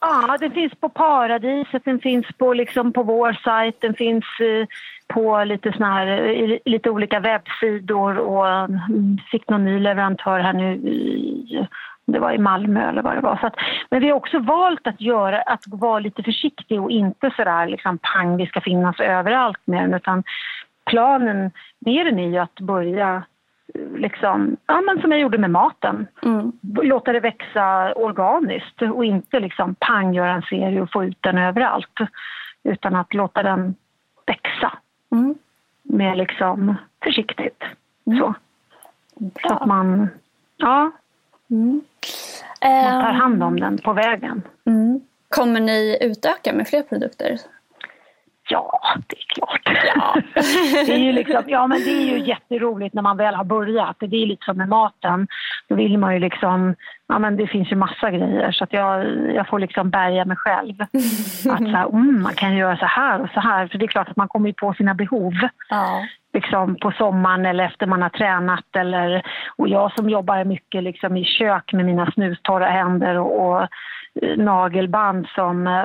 [0.00, 4.66] Ja, den finns på Paradiset, den finns på, liksom, på vår sajt, den finns eh,
[5.14, 10.74] på lite, såna här, lite olika webbsidor och mm, fick någon ny leverantör här nu
[10.74, 11.66] i,
[12.06, 13.36] det var i Malmö eller vad det var.
[13.36, 13.54] Så att,
[13.90, 17.98] men vi har också valt att, göra, att vara lite försiktiga och inte sådär liksom
[17.98, 20.24] pang, vi ska finnas överallt med den utan
[20.90, 23.22] planen med den är ju att börja
[23.96, 26.06] liksom, ja, men som jag gjorde med maten.
[26.22, 26.52] Mm.
[26.82, 31.38] Låta det växa organiskt och inte liksom pang göra en serie och få ut den
[31.38, 31.98] överallt.
[32.64, 33.74] Utan att låta den
[34.26, 34.72] växa.
[35.14, 35.34] Mm.
[35.82, 36.74] Med liksom
[37.04, 37.62] försiktigt.
[38.06, 38.18] Mm.
[38.18, 38.34] Så.
[39.42, 40.08] så att man,
[40.56, 40.90] ja.
[41.50, 41.80] Mm.
[42.62, 44.42] Man tar hand om den på vägen.
[44.64, 45.00] Mm.
[45.28, 47.40] Kommer ni utöka med fler produkter?
[48.48, 49.92] Ja, det är klart.
[49.94, 50.14] Ja.
[50.86, 53.96] det, är ju liksom, ja, men det är ju jätteroligt när man väl har börjat.
[54.00, 55.28] Det är lite som med maten.
[55.68, 56.74] Då vill man ju liksom...
[57.06, 60.36] Ja, men det finns ju massa grejer så att jag, jag får liksom bärga mig
[60.36, 60.80] själv.
[61.50, 63.66] Att så här, mm, man kan göra så här och så här.
[63.66, 65.32] För det är klart att man kommer på sina behov.
[65.68, 66.06] Ja.
[66.34, 68.76] Liksom på sommaren eller efter man har tränat.
[68.76, 69.22] Eller,
[69.56, 73.68] och jag som jobbar mycket liksom i kök med mina snustorra händer och, och
[74.36, 75.84] nagelband som, eh,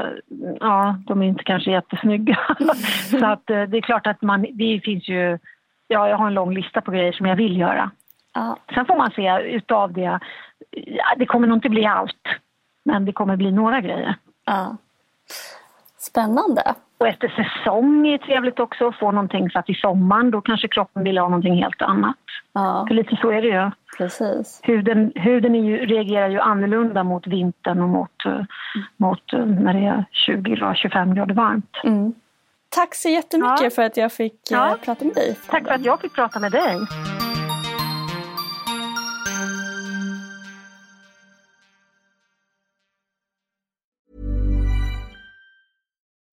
[0.59, 2.37] ja, de är inte kanske jättesnygga.
[3.09, 5.39] så att eh, det är klart att man, det finns ju,
[5.87, 7.91] ja, jag har en lång lista på grejer som jag vill göra.
[8.33, 8.57] Ja.
[8.73, 10.19] Sen får man se utav det,
[10.71, 12.27] ja, det kommer nog inte bli allt,
[12.83, 14.15] men det kommer bli några grejer.
[14.45, 14.77] Ja.
[15.97, 16.75] Spännande.
[16.99, 20.41] Och efter säsong är det trevligt också att få någonting så att i sommaren då
[20.41, 22.15] kanske kroppen vill ha någonting helt annat.
[22.53, 22.85] Ja.
[22.87, 23.71] För lite så är det ju.
[23.97, 24.59] Precis.
[24.63, 28.45] Huden, huden är ju, reagerar ju annorlunda mot vintern och mot, mm.
[28.97, 31.77] mot eh, när det är 20 grader, 25 grader varmt.
[31.83, 32.13] Mm.
[32.69, 33.69] Tack så jättemycket ja.
[33.69, 34.77] för att jag fick eh, ja.
[34.85, 35.37] prata med dig.
[35.49, 36.77] Tack för att jag fick prata med dig.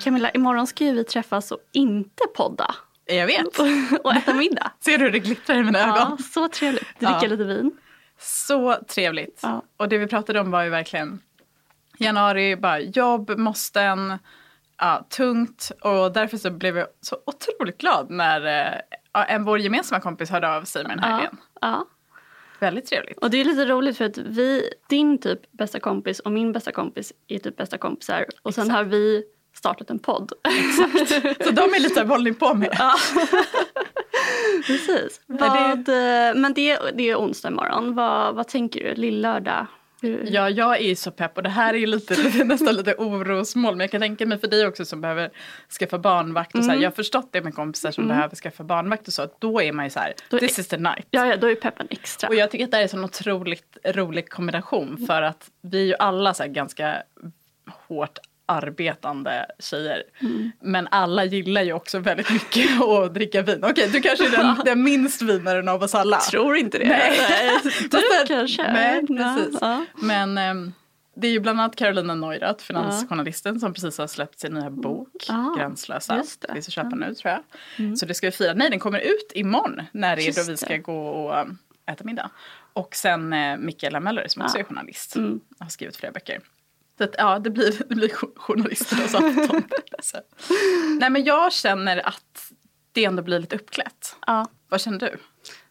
[0.00, 2.74] Camilla, imorgon ska ju vi träffas och inte podda.
[3.06, 3.58] Jag vet.
[4.04, 4.72] och äta middag.
[4.80, 5.96] Ser du hur det glittrar i mina ögon?
[5.96, 6.98] Ja, så trevligt.
[6.98, 7.28] Dricka ja.
[7.28, 7.72] lite vin.
[8.18, 9.40] Så trevligt.
[9.42, 9.62] Ja.
[9.76, 11.20] Och det vi pratade om var ju verkligen
[11.98, 14.18] januari, bara jobb, måsten,
[14.78, 15.72] ja, tungt.
[15.80, 18.46] Och därför så blev jag så otroligt glad när
[19.14, 21.30] äh, en vår gemensamma kompis hörde av sig med den här.
[21.60, 21.86] Ja.
[22.60, 23.18] Väldigt trevligt.
[23.18, 26.72] Och det är lite roligt för att vi, din typ bästa kompis och min bästa
[26.72, 28.26] kompis är typ bästa kompisar.
[28.42, 28.76] Och sen Exakt.
[28.76, 29.24] har vi
[29.60, 30.32] startat en podd.
[30.42, 31.44] Exakt.
[31.44, 32.76] Så de är lite vad ni på med.
[32.78, 32.94] Ja.
[34.66, 35.20] Precis.
[35.26, 36.32] Vad, det...
[36.36, 37.94] Men det, det är onsdag imorgon.
[37.94, 38.94] Vad, vad tänker du?
[38.94, 39.66] Lillördag?
[40.24, 43.76] Ja, jag är så pepp och det här är ju lite, nästan lite orosmål.
[43.76, 45.30] Men jag kan tänka mig för dig också som behöver
[45.78, 46.54] skaffa barnvakt.
[46.54, 46.82] Och så här, mm.
[46.82, 48.16] Jag har förstått det med kompisar som mm.
[48.16, 49.28] behöver skaffa barnvakt och så.
[49.38, 51.06] Då är man ju så här, då this är, is the night.
[51.10, 52.28] Ja, ja, då är peppen extra.
[52.28, 55.06] Och jag tycker att det är en otroligt rolig kombination.
[55.06, 57.02] För att vi är ju alla så ganska
[57.88, 58.18] hårt
[58.50, 60.02] arbetande tjejer.
[60.20, 60.50] Mm.
[60.62, 63.64] Men alla gillar ju också väldigt mycket att dricka vin.
[63.64, 66.18] Okej, du kanske är den, den minst vinaren av oss alla.
[66.20, 66.88] Tror inte det.
[66.88, 67.18] Nej.
[67.64, 68.72] Du Fast- kanske.
[68.72, 69.58] Nej, Ja, precis.
[69.60, 69.84] ja.
[69.94, 70.72] Men ehm,
[71.16, 75.08] det är ju bland annat Carolina Neurath, finansjournalisten, som precis har släppt sin nya bok
[75.28, 76.16] Ah, Gränslösa.
[76.16, 76.52] just det.
[76.54, 77.32] Finns att köpa nu tror
[77.76, 77.98] jag.
[77.98, 78.54] Så det ska vi fira.
[78.54, 81.58] Nej, den kommer ut imorgon när det är då vi ska gå och um,
[81.90, 82.30] äta middag.
[82.72, 85.16] Och sen eh, Mikaela Möller som också är journalist.
[85.58, 86.40] Har skrivit flera böcker.
[87.00, 89.62] Så att, ja, det blir, det blir jo- journalisternas afton.
[91.00, 92.52] Nej, men jag känner att
[92.92, 94.16] det ändå blir lite uppklätt.
[94.26, 94.46] Ja.
[94.68, 95.16] Vad känner du?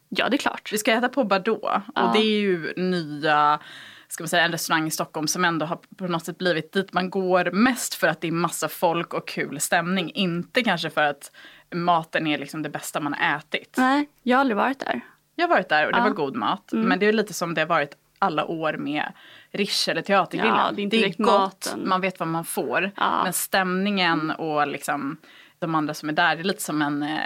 [0.10, 0.70] ja, det är klart.
[0.74, 1.82] Vi ska äta på Bardot Ja.
[2.08, 3.60] och det är ju nya
[4.08, 6.94] ska man säga, en restaurang i Stockholm som ändå har på något sätt blivit dit
[6.94, 10.12] man går mest för att det är massa folk och kul stämning.
[10.12, 11.32] Inte kanske för att
[11.76, 13.74] maten är liksom det bästa man har ätit.
[13.78, 15.02] Nej, jag har aldrig varit där.
[15.36, 16.02] Jag har varit där och det Ja.
[16.04, 16.16] Mm.
[16.16, 16.70] var god mat.
[16.72, 19.12] Men det är lite som det har varit alla år med
[19.52, 20.56] Riche eller Teatergrillen.
[20.58, 21.90] Ja, det är inte direkt gott, maten.
[21.90, 22.92] man vet vad man får.
[22.96, 23.24] Ja.
[23.24, 25.18] Men stämningen och liksom
[25.60, 27.20] de andra som är där, det är lite som en eh,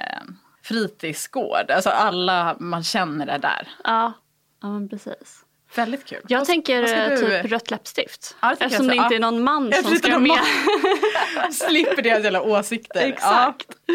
[0.64, 1.72] fritidsgård.
[1.72, 3.68] Alltså alla man känner är där.
[3.84, 4.14] Ja,
[4.62, 5.46] ja men precis.
[5.76, 6.22] Väldigt kul.
[6.28, 8.36] Jag Vad- tänker vad eh, du- typ rött läppstift.
[8.42, 10.28] Ja, det Eftersom jag det inte är någon man Jag som ska med.
[10.28, 11.52] man.
[11.54, 13.00] Slipper deras jävla åsikter.
[13.08, 13.68] Exakt.
[13.86, 13.94] Ja.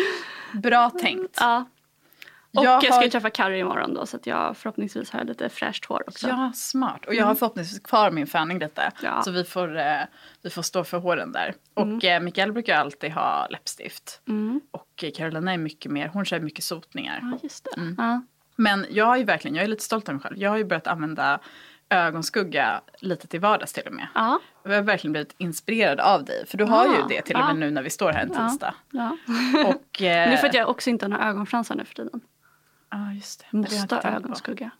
[0.60, 1.36] Bra tänkt.
[1.40, 1.64] Ja.
[2.56, 5.24] Och Jag jag, ska har- ju träffa Carrie imorgon då så att jag förhoppningsvis har
[5.24, 6.28] lite fräscht hår också.
[6.28, 7.06] Ja, smart.
[7.06, 8.92] Och jag har förhoppningsvis kvar min fanning lite.
[9.02, 9.22] Ja.
[9.22, 10.00] Så vi får, eh,
[10.42, 11.54] vi får stå för håren där.
[11.74, 14.20] Och eh, Mikael brukar alltid ha läppstift.
[14.70, 17.18] Och eh, Carolina är mycket mer, hon kör mycket sotningar.
[17.22, 17.80] Ja, just det.
[17.80, 17.94] Mm.
[17.98, 18.22] Ja.
[18.56, 20.38] Men jag är ju verkligen, jag är lite stolt över mig själv.
[20.38, 21.40] Jag har ju börjat använda
[21.90, 24.06] ögonskugga lite till vardags till och med.
[24.14, 24.40] Ja.
[24.64, 26.46] Jag har verkligen blivit inspirerad av dig.
[26.46, 27.06] För du har ju Ja.
[27.08, 27.54] det till och med Ja.
[27.54, 28.74] nu när vi står här en tisdag.
[28.90, 29.16] Ja.
[29.66, 32.20] Och, eh, det är för att jag också inte har några ögonfransar nu för tiden.
[32.90, 33.56] Ja, just det.
[33.56, 34.70] Måste ha ögonskugga.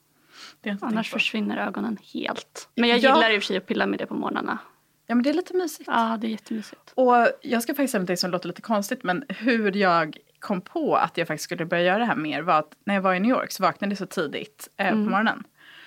[0.80, 2.68] Annars försvinner ögonen helt.
[2.74, 3.14] Men jag Ja.
[3.16, 4.58] gillar i och för sig att pilla med det på morgnarna.
[5.06, 5.88] Ja men det är lite mysigt.
[5.92, 6.92] Ja, det är jättemysigt.
[6.94, 10.96] Och jag ska faktiskt säga något som låter lite konstigt men hur jag kom på
[10.96, 13.20] att jag faktiskt skulle börja göra det här mer var att när jag var i
[13.20, 15.04] New York så vaknade jag så tidigt eh, Mm.
[15.04, 15.44] på morgonen.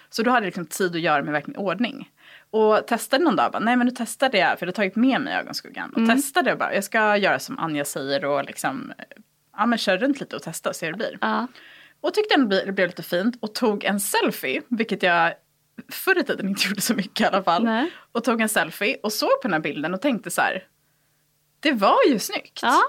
[0.10, 2.10] Så då hade jag liksom tid att göra mig verkligen i ordning.
[2.50, 5.22] Och testade någon dag, bara, nej men nu testade jag, för jag hade tagit med
[5.22, 5.90] mig ögonskuggan.
[5.90, 6.16] Och Mm.
[6.16, 9.06] testade och bara, jag ska göra som Anja säger och liksom, eh,
[9.58, 11.18] ja men kör runt lite och testa och se hur det blir.
[11.22, 11.48] Ja.
[12.02, 15.34] Och tyckte ändå det blev lite fint och tog en selfie, vilket jag
[15.92, 17.64] förr i tiden inte gjorde så mycket i alla fall.
[17.64, 17.92] Nej.
[18.12, 20.64] Och tog en selfie och såg på den här bilden och tänkte så här,
[21.62, 22.60] det var ju snyggt.
[22.62, 22.82] Ja.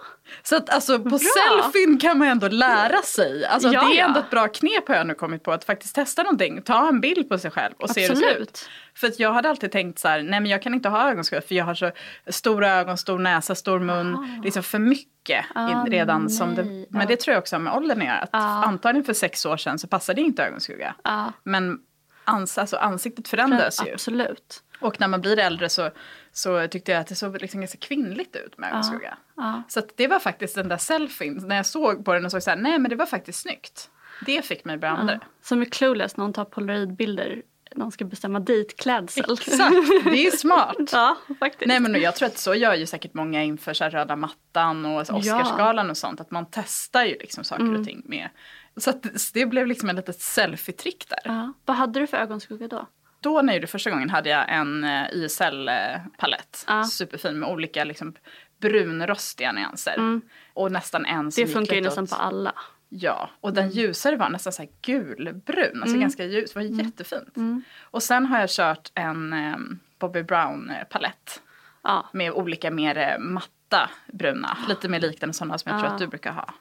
[0.43, 1.19] Så att alltså på Bra.
[1.19, 3.45] selfien kan man ändå lära sig.
[3.47, 4.05] Alltså Ja, det är ja.
[4.07, 6.63] ändå ett bra knep har jag nu kommit på att faktiskt testa någonting.
[6.63, 8.33] Ta en bild på sig själv och se hur det ser ut.
[8.33, 8.69] Absolut.
[8.95, 11.43] För att jag hade alltid tänkt så här, nej men jag kan inte ha ögonskugga
[11.43, 11.91] för jag har så
[12.27, 14.41] stora ögon, stor näsa, stor mun.
[14.45, 16.87] Liksom för mycket Ah, redan som det.
[16.91, 18.19] Men det tror jag också har med åldern att göra.
[18.19, 18.65] Att Ja.
[18.65, 20.95] Antagligen för sex år sedan så passade inte ögonskugga.
[21.05, 21.33] Ja.
[21.45, 21.79] Men
[22.25, 23.93] ans, alltså, ansiktet förändras ju.
[23.93, 24.63] Absolut.
[24.83, 25.91] Och när man blir äldre så,
[26.33, 29.19] så tyckte jag att det såg liksom ganska kvinnligt ut med ögonskugga.
[29.37, 29.63] Ja.
[29.69, 32.51] Så det var faktiskt den där selfien, när jag såg på den och såg så
[32.51, 33.91] här, nej men det var faktiskt snyggt.
[34.27, 35.21] Det fick mig att börja använda det.
[35.43, 37.43] Som i Clueless när hon tar polaroidbilder
[37.75, 39.25] när hon ska bestämma dejtklädsel.
[39.33, 40.77] Exakt, det är smart.
[40.93, 41.67] ja, faktiskt.
[41.69, 45.01] Nej men jag tror att så gör ju säkert många inför så röda mattan och
[45.01, 46.21] Oscarsgalan och sånt.
[46.21, 47.81] Att man testar ju liksom saker Mm.
[47.81, 48.29] och ting med.
[48.77, 48.93] Så
[49.35, 51.19] det blev liksom ett litet selfie-trick där.
[51.25, 51.53] Ja.
[51.65, 52.87] Vad hade du för ögonskugga då?
[53.23, 56.65] Då när jag gjorde första gången hade jag en eh, YSL-palett.
[56.69, 56.85] Ja.
[56.85, 58.15] Superfin med olika liksom,
[58.61, 60.21] brunrostiga nyanser.
[60.55, 61.49] Och nästan en som Mm.
[61.49, 62.53] Det funkar ju nästan åt- på alla.
[62.89, 66.01] Ja, och den ljusare var nästan så här gulbrun, alltså Mm.
[66.01, 67.35] ganska ljus, det var jättefint.
[67.83, 69.57] Och sen har jag kört en eh,
[69.99, 71.43] Bobby Brown-palett
[71.83, 72.09] Ja.
[72.13, 76.07] med olika mer eh, matta bruna, lite mer liknande sådana som jag tror att du
[76.07, 76.55] brukar ha.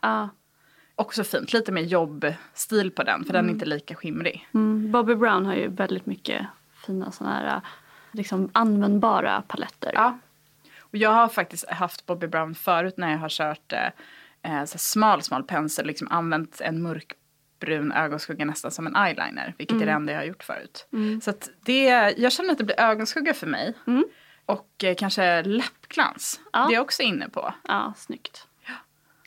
[0.95, 4.47] Också fint, lite mer jobbstil på den, för den är inte lika skimrig.
[4.53, 4.91] Mm.
[4.91, 6.45] Bobby Brown har ju väldigt mycket
[6.85, 7.61] fina sådana här
[8.11, 9.91] liksom användbara paletter.
[9.95, 10.17] Ja.
[10.79, 13.87] Och jag har faktiskt haft Bobby Brown förut när jag har kört eh,
[14.59, 19.71] eh, så smal, smal pensel, liksom använt en mörkbrun ögonskugga nästan som en eyeliner, vilket
[19.75, 19.81] Mm.
[19.81, 20.87] är det enda jag har gjort förut.
[21.23, 21.83] Så att det,
[22.17, 23.73] jag känner att det blir ögonskugga för mig.
[24.45, 26.49] Och eh, kanske läppglans, Mm.
[26.53, 26.67] Ja.
[26.67, 27.53] det är jag också inne på.
[27.63, 28.47] Ja, snyggt.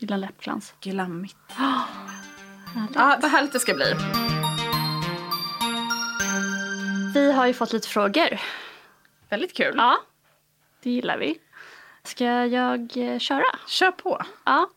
[0.05, 0.75] Gillar läppglans.
[0.81, 1.37] Glammigt.
[2.95, 3.95] Ja, vad härligt det ska bli.
[7.15, 8.41] Vi har ju fått lite frågor.
[9.29, 9.75] Väldigt kul.
[9.77, 9.99] Ja,
[10.83, 11.39] det gillar vi.
[12.03, 13.45] Ska jag eh, köra?
[13.69, 14.23] Kör på.
[14.45, 14.71] Ja.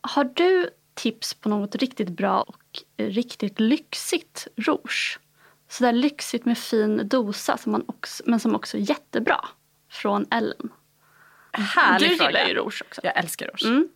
[0.00, 5.18] Har du tips på något riktigt bra och riktigt lyxigt rouge?
[5.68, 9.44] Sådär lyxigt med fin dosa som man också, men som också är jättebra.
[9.90, 10.72] Från Ellen.
[11.52, 12.30] Härlig du fråga.
[12.30, 13.00] gillar ju rouge också.
[13.04, 13.64] Jag älskar rouge.
[13.64, 13.88] Mm.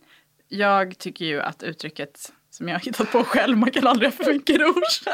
[0.49, 4.23] Jag tycker ju att uttrycket som jag har hittat på själv, man kan aldrig ha
[4.25, 5.01] för mycket rouge,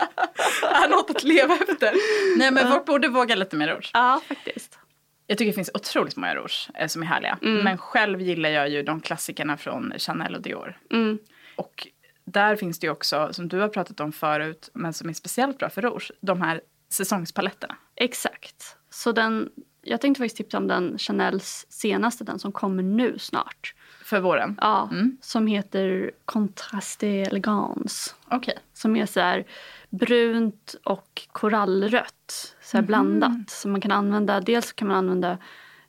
[0.64, 1.94] är något att leva efter.
[2.38, 3.92] Nej men folk borde våga lite mer rouge.
[3.94, 4.80] Ja, faktiskt.
[5.28, 7.38] Jag tycker det finns otroligt många rouge eh, som är härliga.
[7.42, 10.78] Men själv gillar jag ju de klassikerna från Chanel och Dior.
[10.92, 11.20] Mm.
[11.56, 11.88] Och
[12.26, 15.58] där finns det ju också, som du har pratat om förut, men som är speciellt
[15.58, 17.76] bra för rouge, de här säsongspaletterna.
[17.96, 18.78] Exakt.
[18.90, 19.50] Så den,
[19.82, 23.74] jag tänkte faktiskt tipsa om den Chanels senaste, den som kommer nu snart.
[24.06, 24.58] För våren.
[24.62, 24.90] Ja,
[25.22, 28.12] som heter Contraste Elegance.
[28.28, 28.58] Okej.
[28.74, 29.46] Som är så här
[29.90, 32.56] brunt och korallrött.
[32.62, 33.50] Så här blandat.
[33.50, 35.38] Så man kan använda, dels kan man använda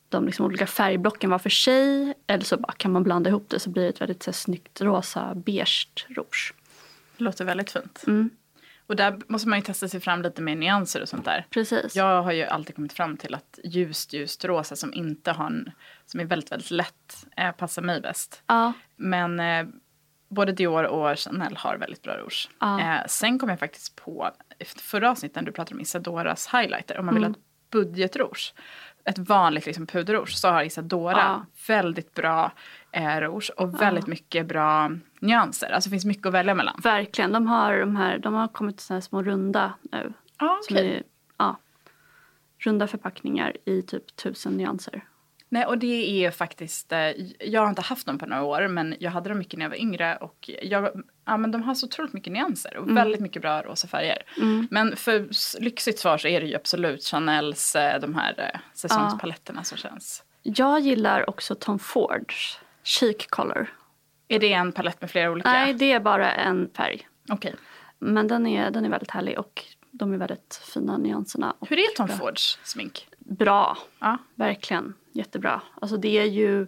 [0.08, 2.14] de liksom olika färgblocken var för sig.
[2.26, 4.36] Eller så bara kan man blanda ihop det så blir det ett väldigt så här,
[4.36, 6.54] snyggt rosa beige rouge.
[7.16, 8.04] Det låter väldigt fint.
[8.06, 8.30] Mm.
[8.86, 11.46] Och där måste man ju testa sig fram lite med nyanser och sånt där.
[11.50, 11.96] Precis.
[11.96, 15.70] Jag har ju alltid kommit fram till att ljust, ljust rosa som inte har en,
[16.04, 18.42] som är väldigt, väldigt lätt eh, passar mig bäst.
[18.46, 18.72] Ja.
[18.96, 19.66] Men eh,
[20.28, 22.48] både Dior och Chanel har väldigt bra rouge.
[22.60, 22.80] Ja.
[22.80, 24.30] Eh, sen kom jag faktiskt på,
[24.76, 27.34] förra avsnittet när du pratade om Isadoras highlighter, om man vill Mm.
[27.34, 28.54] ha ett budgetrouge,
[29.04, 31.46] ett vanligt liksom, puderrouge, så har Isadora Ja.
[31.68, 32.52] väldigt bra
[32.96, 34.90] eh, rouge och väldigt mycket bra
[35.20, 35.70] nyanser.
[35.70, 36.80] Alltså det finns mycket att välja mellan.
[36.82, 37.32] Verkligen.
[37.32, 40.12] De har, de här, de har kommit så här små runda nu.
[40.38, 41.02] Ja, Som är,
[41.38, 41.58] ja,
[42.58, 45.04] runda förpackningar i typ tusen nyanser.
[45.48, 46.98] Nej, och det är faktiskt, eh,
[47.40, 49.70] jag har inte haft dem på några år, men jag hade dem mycket när jag
[49.70, 53.42] var yngre och jag, ja, men de har så otroligt mycket nyanser och väldigt mycket
[53.42, 54.22] bra rosa färger.
[54.70, 55.28] Men för
[55.60, 60.22] lyxigt svar så är det ju absolut Chanels, eh, de här eh, säsongspaletterna som känns.
[60.42, 63.66] Jag gillar också Tom Fords Chic Color.
[64.28, 65.52] Är det en palett med flera olika?
[65.52, 67.08] Nej, det är bara en färg.
[67.28, 67.54] Okej.
[67.98, 71.56] Men den är, den är väldigt härlig och de är väldigt fina nyanserna.
[71.60, 72.08] Hur är Tom.
[72.08, 73.08] Fords smink?
[73.18, 74.18] Bra, Ja.
[74.34, 74.94] verkligen.
[75.12, 75.62] Jättebra.
[75.80, 76.66] Alltså det är ju,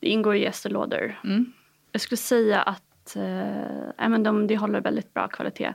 [0.00, 1.20] det ingår i gästelådor.
[1.24, 1.52] Mm.
[1.92, 5.74] Jag skulle säga att eh, men de, de håller väldigt bra kvalitet.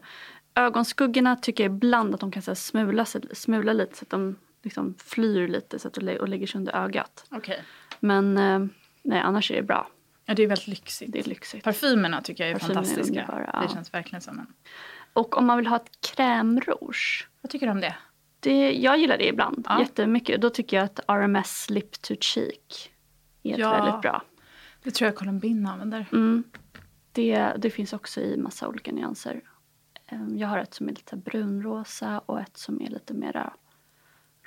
[0.55, 4.36] Ögonskuggorna tycker jag ibland att de kan så här, smula, smula lite så att de
[4.64, 7.26] liksom flyr lite så att de och lägger sig under ögat.
[7.32, 7.64] Okej.
[7.99, 8.59] Men eh,
[9.04, 9.88] nej, annars är det bra.
[10.26, 11.12] Ja, det är väldigt lyxigt.
[11.12, 11.64] Det är lyxigt.
[11.64, 13.22] Parfymerna tycker jag är Parfymerna är fantastiska.
[13.22, 13.60] underbara, ja.
[13.68, 14.54] Det känns verkligen som en...
[15.14, 17.28] Och om man vill ha ett krämrouge.
[17.41, 17.95] Vad tycker du om det?
[18.39, 19.80] Det, jag gillar det ibland Ja.
[19.80, 20.41] jättemycket.
[20.41, 22.91] Då tycker jag att RMS Lip to Cheek
[23.43, 23.72] är Ja.
[23.84, 24.24] väldigt bra.
[24.84, 26.06] Det tror jag Colombin använder.
[26.12, 26.43] Mm.
[27.12, 29.41] Det, det finns också i massa olika nyanser.
[30.08, 33.54] Ehm, Jag har ett som är lite brunrosa och ett som är lite mera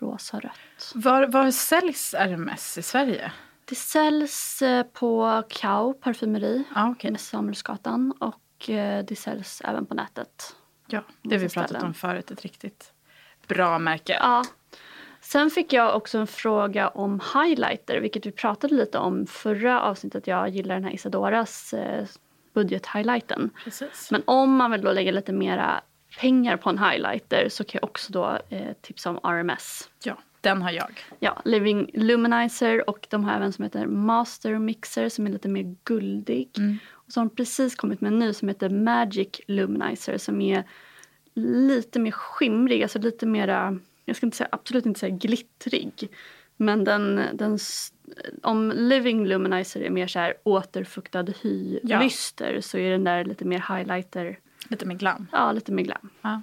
[0.00, 0.92] rosa-rött.
[0.94, 3.32] Var, var säljs RMS i Sverige?
[3.64, 7.10] Det säljs eh, på Kao parfymeri okej.
[7.10, 10.56] med Samuelsgatan och eh, det säljs även på nätet.
[10.86, 11.86] Ja, det har vi pratat ställen.
[11.86, 12.30] om förut.
[12.30, 12.92] Ett riktigt
[13.46, 14.12] bra märke.
[14.20, 14.44] Ja.
[15.20, 20.26] Sen fick jag också en fråga om highlighter, vilket vi pratade lite om förra avsnittet.
[20.26, 22.06] Jag gillar den här Isadoras eh,
[22.54, 23.50] budget-highlighten.
[23.64, 24.10] Precis.
[24.10, 25.80] Men om man vill då lägga lite mera
[26.20, 29.88] pengar på en highlighter så kan jag också då eh, tipsa om RMS.
[30.04, 31.00] Ja, den har jag.
[31.18, 35.76] Ja, Living Luminizer och de har även som heter Master Mixer som är lite mer
[35.84, 36.50] guldig.
[36.92, 40.64] Och så har de precis kommit med en ny som heter Magic Luminizer som är
[41.34, 46.08] lite mer skimrig, alltså lite mera, jag ska inte säga, absolut inte säga glittrig.
[46.56, 47.58] Men den, den,
[48.42, 52.00] om Living Luminizer är mer så här återfuktad hy, Ja.
[52.02, 54.38] lyster så är den där lite mer highlighter,
[54.68, 55.26] Lite med glam.
[55.32, 56.10] ja lite mer glam.
[56.22, 56.42] Ja.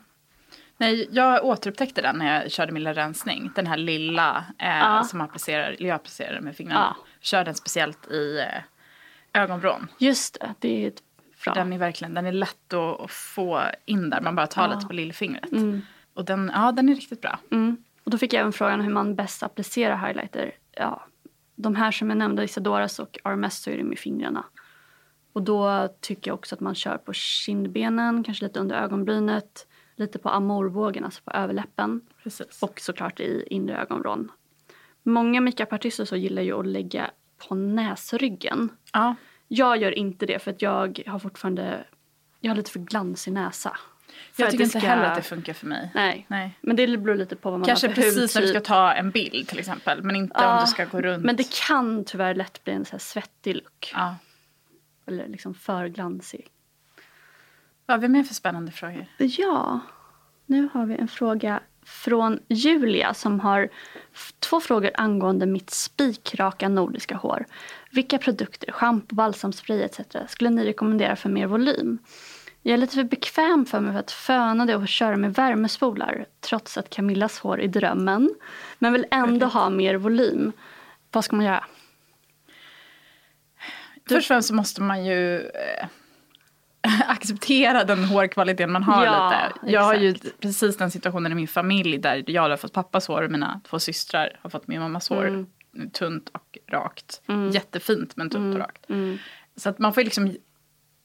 [0.81, 3.51] Nej, jag återupptäckte den när jag körde min lilla rensning.
[3.55, 5.03] Den här lilla eh, Ja.
[5.03, 6.95] som man applicerar, jag applicerar med fingrarna.
[6.97, 7.05] Ja.
[7.19, 9.87] Kör den speciellt i eh, ögonvrån.
[9.97, 11.01] Just det, det är ett
[11.43, 11.53] bra.
[11.53, 14.21] Den är verkligen den är lätt att, att få in där.
[14.21, 15.49] Man bara tar lite på lillfingret.
[16.13, 17.39] Och den, ja, den är riktigt bra.
[17.51, 17.77] Mm.
[18.03, 20.51] Och då fick jag även frågan hur man bäst applicerar highlighter.
[20.71, 21.05] Ja,
[21.55, 24.45] de här som jag nämnde, Isadoras och RMS, så är det med fingrarna.
[25.33, 29.67] Och då tycker jag också att man kör på kindbenen, kanske lite under ögonbrynet,
[30.01, 32.01] lite på amorvågen, alltså på överläppen.
[32.23, 32.63] Precis.
[32.63, 34.31] Och såklart i inre ögonvrån.
[35.03, 37.11] Många makeupartister så gillar ju att lägga
[37.47, 38.69] på näsryggen.
[38.93, 39.15] ja.
[39.53, 41.83] Jag gör inte det för att jag har fortfarande,
[42.39, 43.77] jag har lite för glansig näsa.
[44.33, 45.91] För Jag tycker det inte ska- heller att det funkar för mig.
[45.95, 46.25] Nej.
[46.29, 46.57] Nej.
[46.61, 48.93] Men det beror lite på vad man Kanske har för precis när du ska ta
[48.93, 50.03] en bild till exempel.
[50.03, 51.25] Men inte om du ska gå runt.
[51.25, 53.91] Men det kan tyvärr lätt bli en så här svettig look.
[53.93, 54.15] Ja.
[55.05, 56.47] Eller liksom för glansig.
[57.91, 59.05] Vad har vi mer för spännande frågor?
[59.17, 59.79] Ja,
[60.45, 63.69] nu har vi en fråga från Julia som har
[64.39, 67.45] två frågor angående mitt spikraka nordiska hår.
[67.89, 69.99] Vilka produkter, schampo, balsamspray etc.
[70.27, 71.97] skulle ni rekommendera för mer volym?
[72.61, 76.25] Jag är lite för bekväm för mig för att föna det och köra med värmespolar
[76.39, 78.29] trots att Camillas hår är drömmen.
[78.79, 80.51] Men vill ändå ha mer volym.
[81.11, 81.65] Vad ska man göra?
[84.09, 85.51] Först och främst så måste man ju...
[87.07, 89.71] Acceptera den hårkvaliteten man har Ja, lite.
[89.75, 90.39] Jag har ju exakt.
[90.39, 93.79] precis den situationen i min familj där jag har fått pappas hår och mina två
[93.79, 95.89] systrar har fått min mammas hår Mm.
[95.93, 97.21] tunt och rakt.
[97.51, 98.89] Jättefint men tunt och rakt.
[98.89, 99.17] Mm.
[99.55, 100.35] Så att man får liksom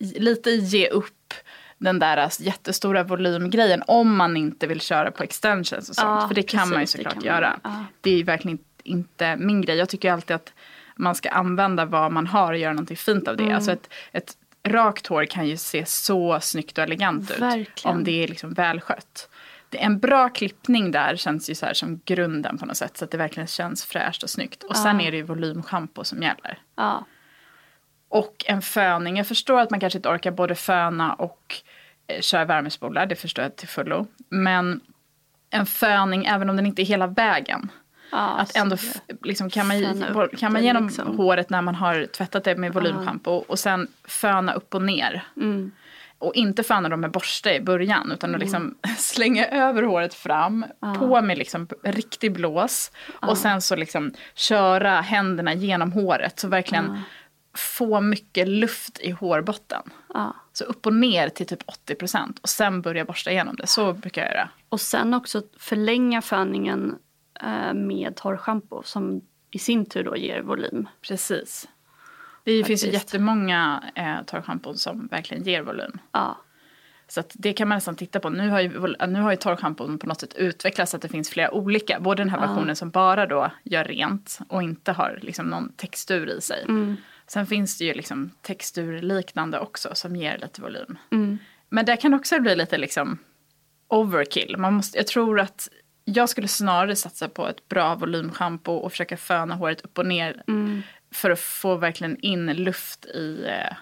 [0.01, 1.35] lite ge upp
[1.79, 6.21] den där alltså, jättestora volymgrejen om man inte vill köra på extensions och sånt.
[6.23, 7.25] Ja, För det kan man ju precis, det såklart man.
[7.25, 7.61] göra.
[7.65, 7.85] Ja.
[8.01, 9.77] Det är ju verkligen inte min grej.
[9.77, 10.53] Jag tycker alltid att
[10.97, 13.43] man ska använda vad man har och göra någonting fint av det.
[13.43, 13.57] Mm.
[13.57, 14.37] Alltså ett, ett
[14.69, 17.39] rakt hår kan ju se så snyggt och elegant ut.
[17.39, 17.97] Verkligen.
[17.97, 19.29] Om det är liksom välskött.
[19.71, 22.97] En bra klippning där känns ju så här som grunden på något sätt.
[22.97, 24.63] Så att det verkligen känns fräscht och snyggt.
[24.63, 26.59] Och sen är det ju volymschampo som gäller.
[26.77, 27.07] Ja.
[28.09, 29.17] Och en föning.
[29.17, 31.55] Jag förstår att man kanske inte orkar både föna och
[32.07, 33.07] eh, köra värmespolar.
[33.07, 34.07] Det förstår jag till fullo.
[34.29, 34.81] Men
[35.51, 37.71] en föning, även om den inte är hela vägen.
[38.13, 38.77] Ja, att ändå,
[39.23, 41.17] liksom, kan man, upp kan man genom liksom.
[41.17, 45.25] håret när man har tvättat det med volymschampo och sen föna upp och ner.
[45.37, 45.73] Mm.
[46.19, 50.67] Och inte föna dem med borste i början utan att liksom slänga över håret fram,
[50.99, 57.03] på med liksom riktig blås och sen så liksom köra händerna genom håret så verkligen
[57.57, 59.83] få mycket luft i hårbotten.
[60.15, 60.35] Ja.
[60.53, 63.67] Så upp och ner till typ 80% och sen börja borsta igenom det.
[63.67, 64.49] Så brukar jag göra.
[64.69, 66.95] Och sen också förlänga föningen
[67.75, 69.21] med torrschampo som
[69.51, 70.89] i sin tur då ger volym.
[71.09, 71.69] Precis.
[72.45, 73.15] Det finns ju Faktiskt.
[73.15, 75.99] jättemånga eh, torrschampon som verkligen ger volym.
[76.13, 76.39] Ja.
[77.09, 78.31] Så det kan man nästan titta på.
[78.31, 81.31] Nu har ju, nu har ju torrschampon på något sätt utvecklats så att det finns
[81.31, 82.01] flera olika.
[82.01, 86.31] Både den här versionen som bara då gör rent och inte har liksom någon textur
[86.31, 86.67] i sig.
[87.27, 90.99] Sen finns det ju liksom texturliknande också som ger lite volym.
[91.69, 93.19] Men där kan det också bli lite liksom
[93.89, 94.57] overkill.
[94.59, 95.69] Man måste, jag tror att
[96.09, 100.43] jag skulle snarare satsa på ett bra volymschampo och försöka föna håret upp och ner.
[101.13, 103.77] För att få verkligen in luft i, eh,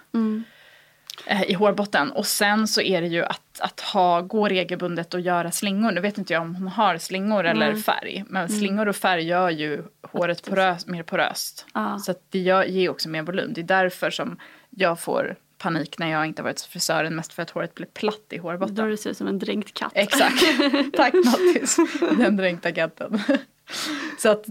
[1.27, 2.13] eh, i hårbotten.
[2.13, 5.93] Och sen så är det ju att, att ha, gå regelbundet och göra slingor.
[5.93, 8.25] Nu vet inte jag om hon har slingor eller färg.
[8.29, 11.67] Men slingor och färg gör ju håret porös, mer poröst.
[11.75, 11.99] Ja.
[11.99, 13.53] Så det gör, ger också mer volym.
[13.53, 14.39] Det är därför som
[14.71, 17.17] jag får panik när jag inte varit hos frisören.
[17.17, 18.75] Mest för att håret blir platt i hårbotten.
[18.75, 19.93] Då det ser ut som en dränkt katt.
[19.95, 20.45] Exakt.
[20.97, 21.77] Tack Nattis.
[22.19, 23.21] Den dränkta katten.
[24.19, 24.45] Så att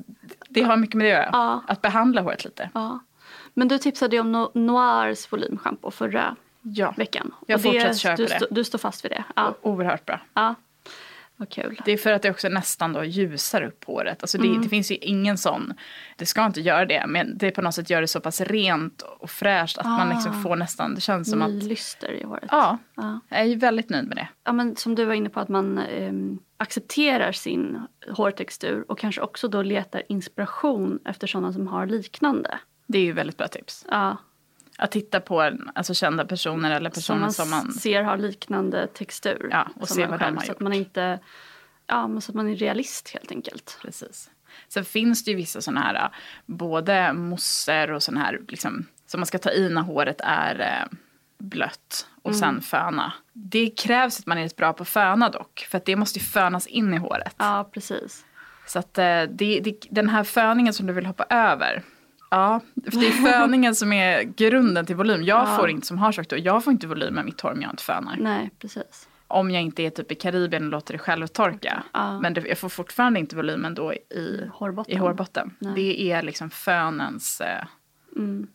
[0.50, 1.30] det har mycket med det att göra.
[1.34, 1.64] Ja.
[1.68, 2.70] Att behandla håret lite.
[2.74, 3.00] Ja.
[3.54, 6.94] Men du tipsade ju om no- Noirs volymschampo förra Ja.
[6.98, 7.32] veckan.
[7.48, 8.36] Jag fortsätter köpa du, det.
[8.40, 9.24] stå- du står fast vid det?
[9.36, 9.56] Ja.
[9.62, 10.20] Oerhört bra.
[10.34, 10.56] ja.
[11.38, 11.82] Vad kul.
[11.86, 14.22] Det är för att det också nästan då ljusar upp håret.
[14.24, 14.62] Alltså det, Mm.
[14.62, 15.74] det finns ju ingen sån,
[16.18, 19.02] det ska inte göra det, men det på något sätt gör det så pass rent
[19.02, 21.48] och fräscht att man liksom får nästan, det känns som Ah.
[21.48, 22.50] Ny att, lyster i håret.
[22.52, 23.20] ja, Ja.
[23.30, 24.28] jag är ju väldigt nöjd med det.
[24.44, 27.82] Ja, men som du var inne på att man ehm, accepterar sin
[28.12, 32.60] hårtextur och kanske också då letar inspiration efter sådana som har liknande.
[32.88, 33.86] Det är ju väldigt bra tips.
[33.92, 34.18] Ja,
[34.78, 38.88] Att titta på alltså kända personer eller som personer man, som man, ser har liknande
[38.88, 39.48] textur.
[39.52, 40.60] Ja, och som se vad de har Så att gjort.
[40.60, 41.20] man inte,
[41.88, 43.78] ja men så att man är realist helt enkelt.
[43.82, 44.30] Precis.
[44.68, 46.10] Sen finns det ju vissa sådana här,
[46.46, 50.98] både mosser och sådana här, liksom, som man ska ta i när håret är eh,
[51.38, 52.40] blött och Mm.
[52.40, 53.14] sen föna.
[53.34, 56.26] Det krävs att man är rätt bra på föna dock, för att det måste ju
[56.26, 57.36] fönas in i håret.
[57.38, 58.26] Ja, precis.
[58.68, 61.84] Så att eh, det, det, den här föningen som du vill hoppa över,
[62.34, 62.62] ja,
[62.92, 65.24] för det är föningen som är grunden till volym.
[65.24, 67.62] Jag får inte, som har sagt då, jag får inte volym med mitt hår om
[67.62, 68.18] jag inte fönar.
[68.20, 69.08] Nej, precis.
[69.28, 71.84] Om jag inte är typ i Karibien och låter det självtorka.
[71.94, 72.20] Ja.
[72.20, 74.94] Men det, jag får fortfarande inte volymen då i Hårbotten.
[74.94, 75.56] I hårbotten.
[75.60, 75.74] Nej.
[75.76, 77.42] Det är liksom fönens...
[77.42, 77.66] Eh...
[78.16, 78.48] Mm.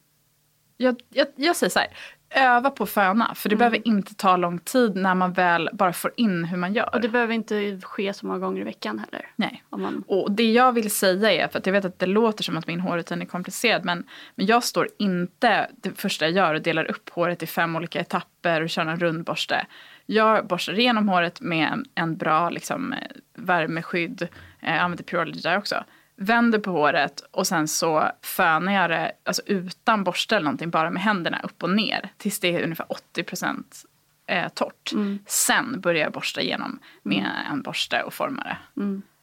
[0.77, 1.89] Jag, jag, jag säger så här,
[2.31, 3.35] öva på föna.
[3.35, 3.59] För det Mm.
[3.59, 6.95] behöver inte ta lång tid när man väl bara får in hur man gör.
[6.95, 9.27] Och det behöver inte ske så många gånger i veckan heller.
[9.37, 9.63] Nej.
[9.71, 12.57] Man, Och det jag vill säga är, för att jag vet att det låter som
[12.57, 14.05] att min hårrutin är komplicerad, men,
[14.35, 18.01] men jag står inte, det första jag gör och delar upp håret i fem olika
[18.01, 19.67] etapper och kör en rundborste.
[20.07, 22.99] Jag borstar igenom håret med en, bra liksom, eh,
[23.35, 24.23] värmeskydd,
[24.61, 25.85] eh, jag använder Purology där också.
[26.21, 30.91] Vänder på håret och sen så fönar jag det alltså utan borste eller någonting, bara
[30.91, 33.85] med händerna upp och ner tills det är ungefär 80 procent
[34.27, 34.93] eh, torrt.
[35.27, 38.57] Sen börjar jag borsta igenom med en borste och forma det.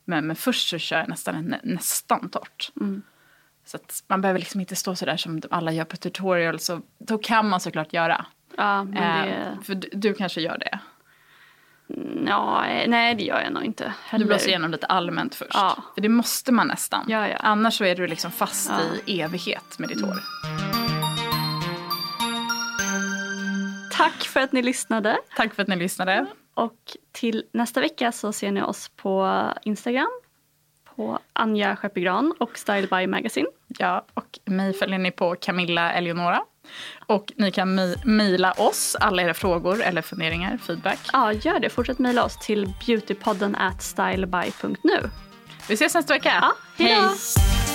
[0.06, 2.72] Men, men först så kör jag nästan nä, nästan torrt.
[3.66, 6.66] Så att man behöver liksom inte stå sådär som alla gör på tutorials.
[6.66, 8.26] Så då kan man såklart göra.
[8.58, 10.80] ja, men Eh, det, För du, du kanske gör det.
[12.26, 14.26] Ja, nej det gör jag nog inte heller.
[14.26, 15.52] Du blåser igenom lite allmänt först.
[15.54, 15.78] Ja.
[15.94, 17.06] För det måste man nästan.
[17.08, 17.38] Ja, ja.
[17.40, 18.72] Annars så är du liksom fast
[19.06, 20.20] i evighet med ditt hår.
[23.92, 25.18] Tack för att ni lyssnade.
[25.36, 26.26] Tack för att ni lyssnade.
[26.54, 30.10] Och till nästa vecka så ser ni oss på Instagram
[30.96, 33.48] på Anja Skeppegran och Style by Magazine.
[33.68, 36.42] Ja, och mig följer ni på Camilla Eleonora.
[37.08, 41.00] Och ni kan mejla oss alla era frågor eller funderingar, feedback.
[41.14, 41.70] Ja, gör det.
[41.70, 45.10] Fortsätt mejla oss till beautypodden at styleby.nu.
[45.68, 46.34] Vi ses nästa vecka.
[46.78, 46.86] Ja.
[46.86, 47.75] Hej!